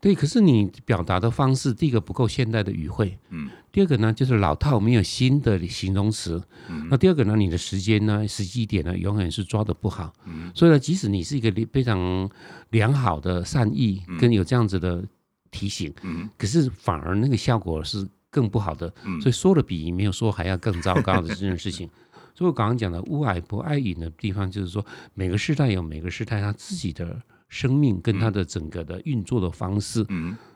[0.00, 0.14] 对。
[0.14, 3.18] 可是你表达的方式，第一个不够现代的语汇。
[3.30, 3.48] 嗯。
[3.70, 6.42] 第二个呢，就是老套，没有新的形容词。
[6.68, 6.88] 嗯。
[6.90, 10.12] 那第二个呢，你的时间呢，时机点呢，永远是抓的不好。
[10.24, 10.50] 嗯。
[10.54, 12.30] 所以呢，即使你是一个非常
[12.70, 15.04] 良好的善意，跟有这样子的。
[15.52, 15.94] 提醒，
[16.36, 18.92] 可是反而那个效果是更不好的，
[19.22, 21.88] 所以说的比没有说还要更糟糕的这件事情。
[22.34, 24.84] 所以我刚刚讲的吾爱不爱语的地方，就是说
[25.14, 30.06] 每个时代有每个时代他自己的生命跟他的整个的运作的方式。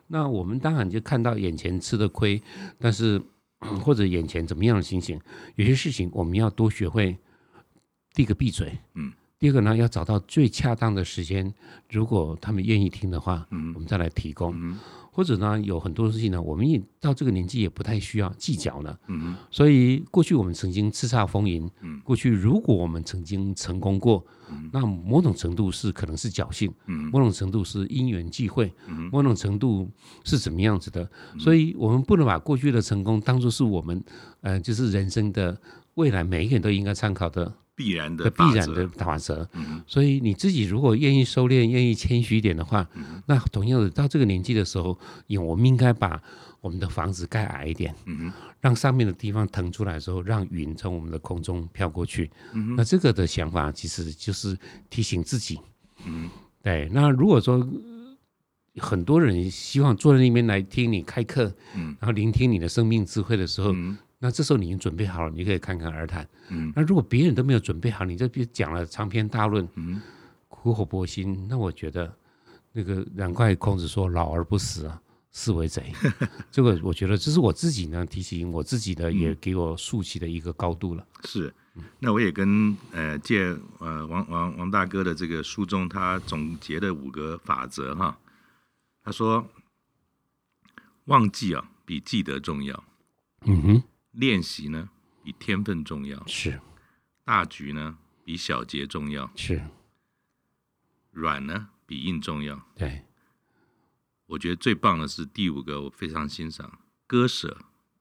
[0.07, 2.41] 那我们当然就看到眼前吃的亏，
[2.77, 3.21] 但是
[3.83, 5.19] 或者眼前怎么样的情形，
[5.55, 7.17] 有些事情我们要多学会
[8.13, 8.77] 第一个闭嘴。
[8.95, 11.51] 嗯第二个呢，要找到最恰当的时间，
[11.89, 14.53] 如果他们愿意听的话，嗯，我们再来提供。
[14.55, 14.77] 嗯，
[15.11, 18.99] 或者呢，有很多事情呢，我们也到这个年纪也不太需要计较了。
[19.07, 29.89] 嗯，所以过去我们曾经叱咤风云，嗯，过去如果我们曾经成功过，嗯，那某种程度是可能是侥幸，嗯，某种程度是因缘际会，嗯，某种程度
[30.23, 34.03] 是怎么样子的，所以我们不能把过去的成功当作是我们，
[34.41, 35.59] 呃，就是人生的
[35.95, 37.53] 未来每一个人都应该参考的。
[37.73, 39.47] 必然的必然的法则，
[39.87, 42.87] 所以你自己如果愿意收敛、愿意谦虚一点的话，
[43.25, 44.99] 那同样的到这个年纪的时候，
[45.39, 46.21] 我们应该把
[46.59, 47.95] 我们的房子盖矮一点，
[48.61, 52.31] 让上面的地方腾出来的时候，让云从我们的空中飘过去。
[52.77, 54.57] 那这个的想法其实就是
[54.89, 55.59] 提醒自己。
[56.05, 56.29] 嗯
[56.63, 56.87] 对。
[56.93, 57.67] 那如果说
[58.77, 63.75] 很多人希望坐在那边来听你开课，嗯然后聆听你的生命智慧的时候。
[64.23, 66.29] 那这时候你已经准备好了，你可以侃侃而谈。
[66.49, 69.99] 嗯，那如果别人都没有准备好，你这边讲了长篇大论，嗯，
[70.47, 72.13] 苦口婆心，那我觉得
[72.71, 75.01] 那个难怪孔子说“老而不死啊，
[75.31, 75.91] 是为贼”。
[76.51, 81.07] 这个我觉得这是我自己呢提醒我自己的，也给我竖起的一个高度了。
[81.23, 81.53] 是，
[81.99, 88.17] 那我也跟呃借呃王王王大哥的这个书中他总结的五个法则哈，
[89.03, 89.47] 他说
[91.05, 92.83] 忘记啊比记得重要。
[93.45, 93.83] 嗯哼。
[94.11, 94.89] 练习呢，
[95.23, 96.59] 比天分重要；是
[97.23, 99.61] 大局呢，比小节重要；是
[101.11, 102.61] 软呢，比硬重要。
[102.75, 103.05] 对，
[104.31, 107.57] 我觉得最棒的是第五个，我非常欣赏，割舍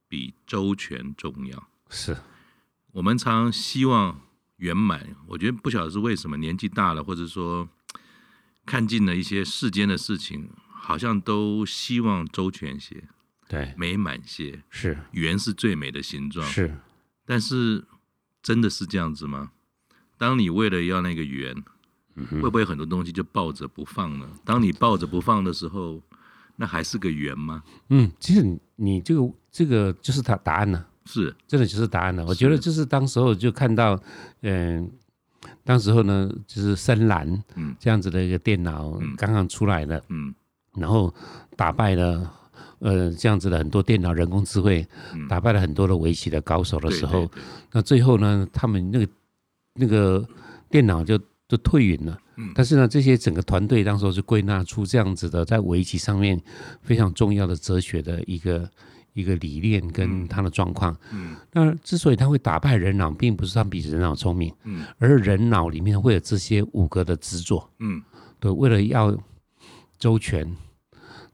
[0.06, 1.68] 比周全重要。
[1.88, 2.16] 是
[2.92, 4.20] 我们常希望
[4.58, 7.68] 圆满，我觉得不晓得是为什么，年纪大了，或者说
[8.64, 13.08] 看尽了一些世间的事情，好像都希望周全些。
[13.48, 16.78] 对，美满些是圆是最美的形状是，
[17.26, 17.84] 但是
[18.40, 19.50] 真的是这样子吗？
[20.16, 21.64] 当你为了要那个圆，
[22.14, 24.30] 嗯、会不会很多东西就抱着不放呢？
[24.44, 26.00] 当你抱着不放的时候，
[26.60, 27.62] 那还是个圆吗？
[27.88, 31.34] 嗯，其实你你这个这个就是他答案呢，是。
[31.48, 32.22] 真的就是答案了。
[32.26, 33.98] 我觉得就是当时候就看到，
[34.42, 34.84] 嗯、
[35.42, 40.34] 呃，当时候呢就是深蓝，嗯，这样子的一个电脑刚刚出来的，嗯，嗯
[40.76, 41.14] 然后
[41.56, 42.36] 打败了。
[42.80, 44.86] 呃，这样子的很多电脑人工智慧
[45.28, 47.30] 打败了很多的围棋的高手的时候，
[47.72, 49.06] 那最后呢，他们那个
[49.74, 50.26] 那个
[50.70, 51.20] 电脑就
[51.50, 52.16] 就退隐了。
[52.54, 56.40] 但是呢，这些整个团队当时是归纳出这样子的，在围棋上面
[56.80, 58.70] 非常重要的哲学的一个
[59.12, 60.96] 一个理念跟他的状况。
[61.52, 64.54] 那之所以他会打败人脑，并不是他比人脑聪明，
[64.98, 67.68] 而人脑里面会有这些五个的执着。
[67.80, 68.00] 嗯，
[68.38, 69.14] 对，为了要
[69.98, 70.56] 周全。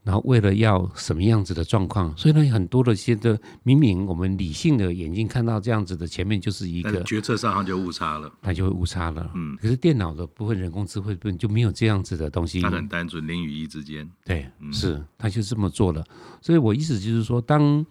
[0.07, 9.29] 然后为了要什么样子的状况，所以呢，很多的些的明明我们理性的眼睛看到这样子的，前面就是一个决策上它就误差了，它就会误差了。
[9.35, 14.09] 嗯，可是电脑的部分，人工智慧部分就没有这样子的东西，它很单纯，零与一之间。
[14.23, 16.01] 对，嗯、是，它就这么做了。
[16.41, 17.85] 所以我意思就是说，当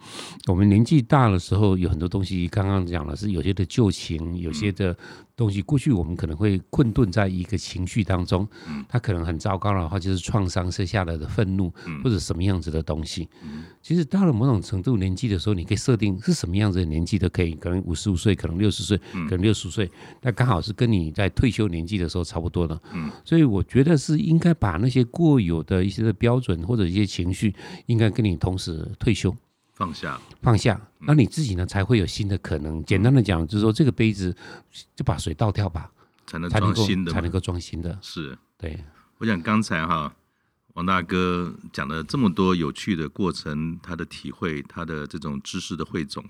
[0.47, 4.97] 我们年纪大的时候，有很多东西，刚刚讲了是有些的旧情，有些的。
[5.37, 8.49] 东西过去我们可能会困顿在一个情绪当中，
[8.89, 11.71] 它可能很糟糕的话，就是创伤生下来的愤怒
[12.03, 13.29] 或者什么样子的东西。
[13.83, 19.91] 其实到了某种程度年纪的时候，你可以设定是什么样子的年纪都可以，可能五十五岁，可能六十岁，可能六十岁，
[20.23, 22.81] 那刚好是跟你在退休年纪的时候差不多的。
[23.23, 29.35] 所以我觉得是应该把那些过有的一些的标准或者一些情绪，应该跟你同时退休。
[29.77, 32.83] 放下，放下，那你自己呢才会有新的可能。
[32.87, 34.35] 简单的讲，就是说这个杯子
[34.95, 35.93] 就把水倒掉吧，
[36.27, 37.99] 才能装新的，才能够装新的。
[38.01, 38.83] 是，对。
[39.19, 40.11] 我想刚才哈，
[40.73, 46.25] 王大哥讲了这么多有趣的过程，他的体会，他的这种知识的汇总，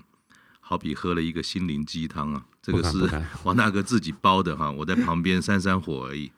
[0.59, 2.45] 好比喝了一个心灵鸡汤啊。
[2.61, 3.09] 这个是
[3.45, 6.29] 王大哥自己包的哈，我在旁边扇扇火而已。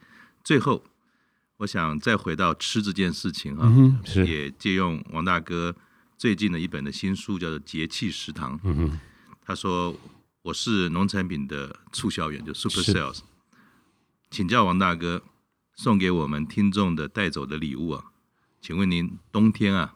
[0.43, 0.84] 最后，
[1.57, 3.68] 我想再回到吃这件事情哈，
[4.24, 5.76] 也借用王大哥。
[6.20, 8.57] 最近的一本的新书叫做《节气食堂》。
[8.65, 8.99] 嗯哼，
[9.41, 9.95] 他说
[10.41, 13.20] 我是农产品的促销员，就 Super Sales。
[14.30, 15.24] 请教王大哥，
[15.78, 18.11] 送给我们听众的带走的礼物啊，
[18.59, 19.95] 请问您冬天啊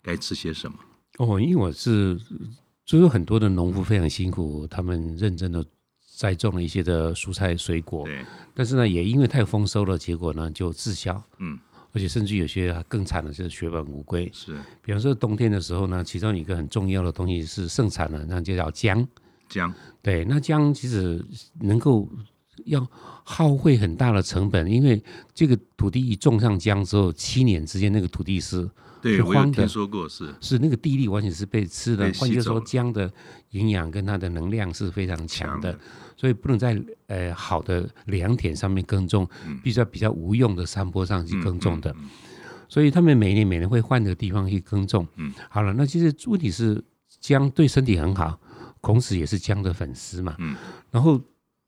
[0.00, 0.78] 该吃些什么？
[1.18, 2.18] 哦，因为我是
[2.86, 5.62] 就是很多的农夫非常辛苦，他们认真的
[6.16, 11.22] 栽种了一些的蔬菜水果，对，但是呢，也因为太丰收了，结果呢就滞销。
[11.36, 11.58] 嗯。
[11.92, 14.30] 而且甚至有些更惨的就是血本无归。
[14.32, 19.06] 是，比方说冬天的时候呢，其中一个很重要的东西是盛产的，那就叫姜。
[19.48, 19.72] 姜，
[20.02, 21.24] 对，那姜其实
[21.60, 22.06] 能够
[22.68, 22.86] 要
[23.24, 25.02] 耗费很大的成本，因为
[25.34, 28.70] 这个土地一种上姜之后，七年之间那个土地是荒
[29.02, 32.04] 的，我有听说过是，是那个地力完全是被吃的。
[32.14, 33.12] 换句话说，姜的
[33.50, 35.78] 营养跟它的能量是非常强的。
[36.16, 39.24] 所以不能在呃好的良田上面耕种，
[39.62, 41.94] 必须要比较无用的山坡上去耕种的。
[42.68, 45.06] 所以他们每年每年会换个地方去耕种。
[45.14, 46.82] 嗯好了，那其实问题是
[47.20, 48.36] 姜对身体很好，
[48.80, 50.34] 孔子也是姜的粉丝嘛。
[50.38, 50.56] 嗯
[50.90, 51.20] 然后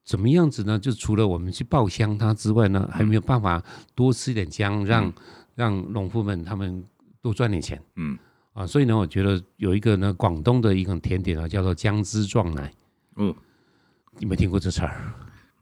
[0.05, 0.79] 怎么样子呢？
[0.79, 3.63] 就除了我们去爆香它之外呢，还没有办法
[3.95, 5.13] 多吃一点姜，让
[5.55, 6.85] 让农夫们他们
[7.23, 7.81] 多赚点钱。
[7.97, 8.19] 嗯
[8.53, 12.73] 啊，所以呢，我觉得有一个呢广东的一个甜点啊，叫做姜汁撞奶。
[13.17, 13.35] 嗯。
[14.19, 15.15] 你没听过这词儿？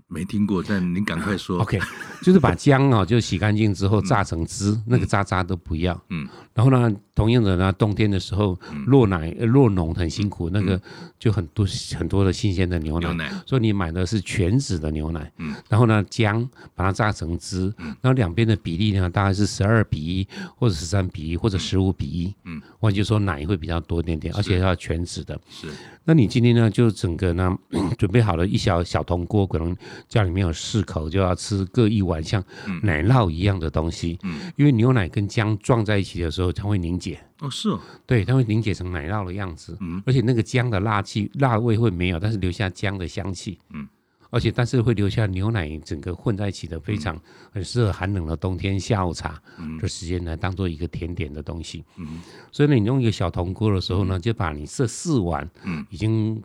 [0.09, 1.61] 没听过，但您赶快说。
[1.63, 1.79] OK，
[2.23, 5.99] 就是把姜啊，就洗干净之后榨成汁，嗯、那个渣渣都不要。
[6.09, 10.81] 嗯，然后呢，同样的呢，冬天的时候，落奶落农很辛苦，那个
[11.19, 13.09] 就很多很多的新鲜的牛奶。
[13.09, 13.31] 牛奶。
[13.45, 15.31] 所以你买的是全脂的牛奶。
[15.37, 15.55] 嗯。
[15.69, 22.35] 然后呢，姜把它榨成汁，然后两边的比例呢，大概是十二比一，或者十三比一，或者十五比一。
[22.45, 22.63] 嗯。
[22.81, 25.39] 我就说，奶会比较多一点点，而且要全脂的。
[25.51, 25.69] 是。
[26.09, 27.55] 那你今天呢，就整个呢
[27.99, 29.77] 准备好了一小小铜锅，可能
[30.09, 32.43] 家里面有四口，就要吃各一碗像
[32.83, 34.19] 奶酪一样的东西。
[34.23, 37.21] 嗯，因为牛奶跟姜撞在一起的时候，它会凝结。
[37.41, 39.77] 哦，是哦，对，它会凝结成奶酪的样子。
[39.83, 43.59] 嗯，而且那个姜的辣气、辣味会没有，但是留下姜的香气。
[43.75, 43.87] 嗯。
[44.31, 47.19] 而且，但是会留下牛奶整个混在一起的，非常
[47.51, 49.41] 很适合寒冷的冬天下午茶
[49.81, 51.85] 的时间来当做一个甜点的东西。
[51.97, 52.21] 嗯，
[52.53, 56.43] 所以呢，你用一个小铜锅的时候呢，就把你这四碗，嗯，已经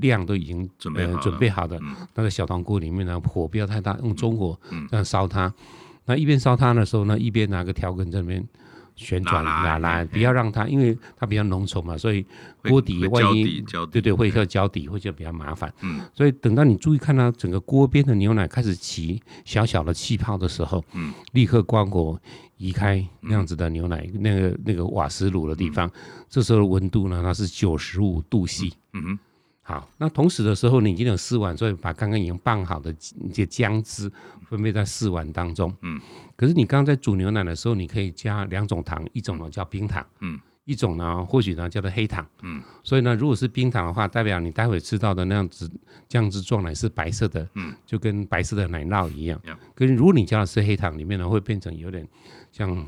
[0.00, 1.78] 量都已经准备准备好的
[2.14, 4.58] 那个小铜锅里面呢，火不要太大，用中火
[4.90, 5.54] 这样烧它。
[6.06, 8.48] 那一边烧它的时候呢，一边拿个调羹在那边。
[8.96, 12.26] 旋转拿来，不要让它，因为它比较浓稠嘛，所以
[12.68, 15.72] 锅底万一对对会要胶底，会就比较麻烦。
[15.82, 22.18] 嗯，所以等到你注意看到整个锅边的牛奶开始起小小的气泡的时候，嗯，立刻关火
[22.56, 25.90] 移开那样子的牛奶那个那个瓦斯炉的地方，
[26.28, 28.72] 这时候的温度呢，它是九十五度 C。
[28.94, 29.18] 嗯哼。
[29.68, 34.08] 好，那同时的时候，你已经有四碗，所以把刚刚已经拌好的这些姜汁
[34.48, 35.74] 分配在四碗当中。
[35.82, 36.00] 嗯，
[36.36, 42.62] 可是你刚刚在煮牛奶的时候，你可以加两种糖，一种呢叫冰糖，嗯，一种呢或许呢叫做黑糖，嗯。
[42.84, 45.68] 所以呢，如果是冰糖的话，代表你待会吃到的那样子
[46.06, 49.36] 酱汁状奶是白色的，嗯，就跟白色的奶酪一样。
[49.74, 52.06] 可是如果你加的是黑糖，里面呢会变成有点
[52.52, 52.86] 像。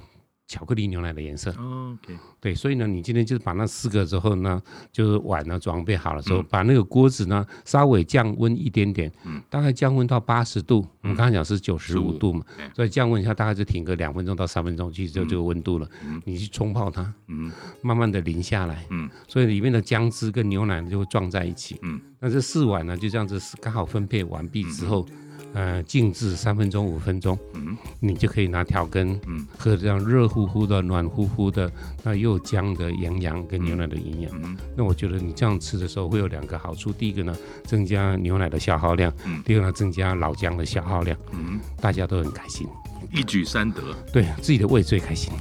[0.48, 1.50] 巧克力牛奶的颜色。
[1.50, 10.84] OK，对，所以呢，你今天就是把那四个之后呢，就是碗呢装备好了之后，把那个锅子呢稍微降温一点点，嗯，大概降温到八十度。
[11.02, 12.42] 我们刚才讲是九十五度嘛，
[12.74, 15.88] 所以降温一下大概就停个两分钟到三分钟，其实就这个温度了。
[16.24, 25.06] 你去冲泡它，嗯，慢慢的淋下来，嗯，所以里面的姜汁跟牛奶就会撞在一起，嗯，那这四碗呢就这样子刚好分配完毕之后。
[25.54, 31.70] 呃静置三分钟五分钟，嗯，你就可以拿调羹，嗯，喝这样热乎乎的、暖乎乎的，
[32.02, 42.66] 那又姜的营养跟牛奶的营养，嗯，那我觉得你这样吃的时候会有两个好处，第一个呢，增加牛奶的消耗量，嗯，第二个呢，增加老姜的消耗量，嗯，大家都很开心，
[43.12, 43.82] 一举三得，
[44.12, 45.32] 对，自己的胃最开心，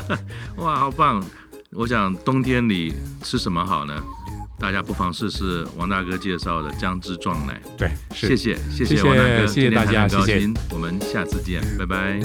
[0.58, 1.24] 哇，好棒！
[1.72, 4.02] 我想冬天里吃什么好呢？
[4.58, 7.60] 大家不妨试试王大哥介绍的姜汁撞奶。
[7.76, 12.20] 对谢谢谢谢王大哥今天还很高兴我们下次见拜拜。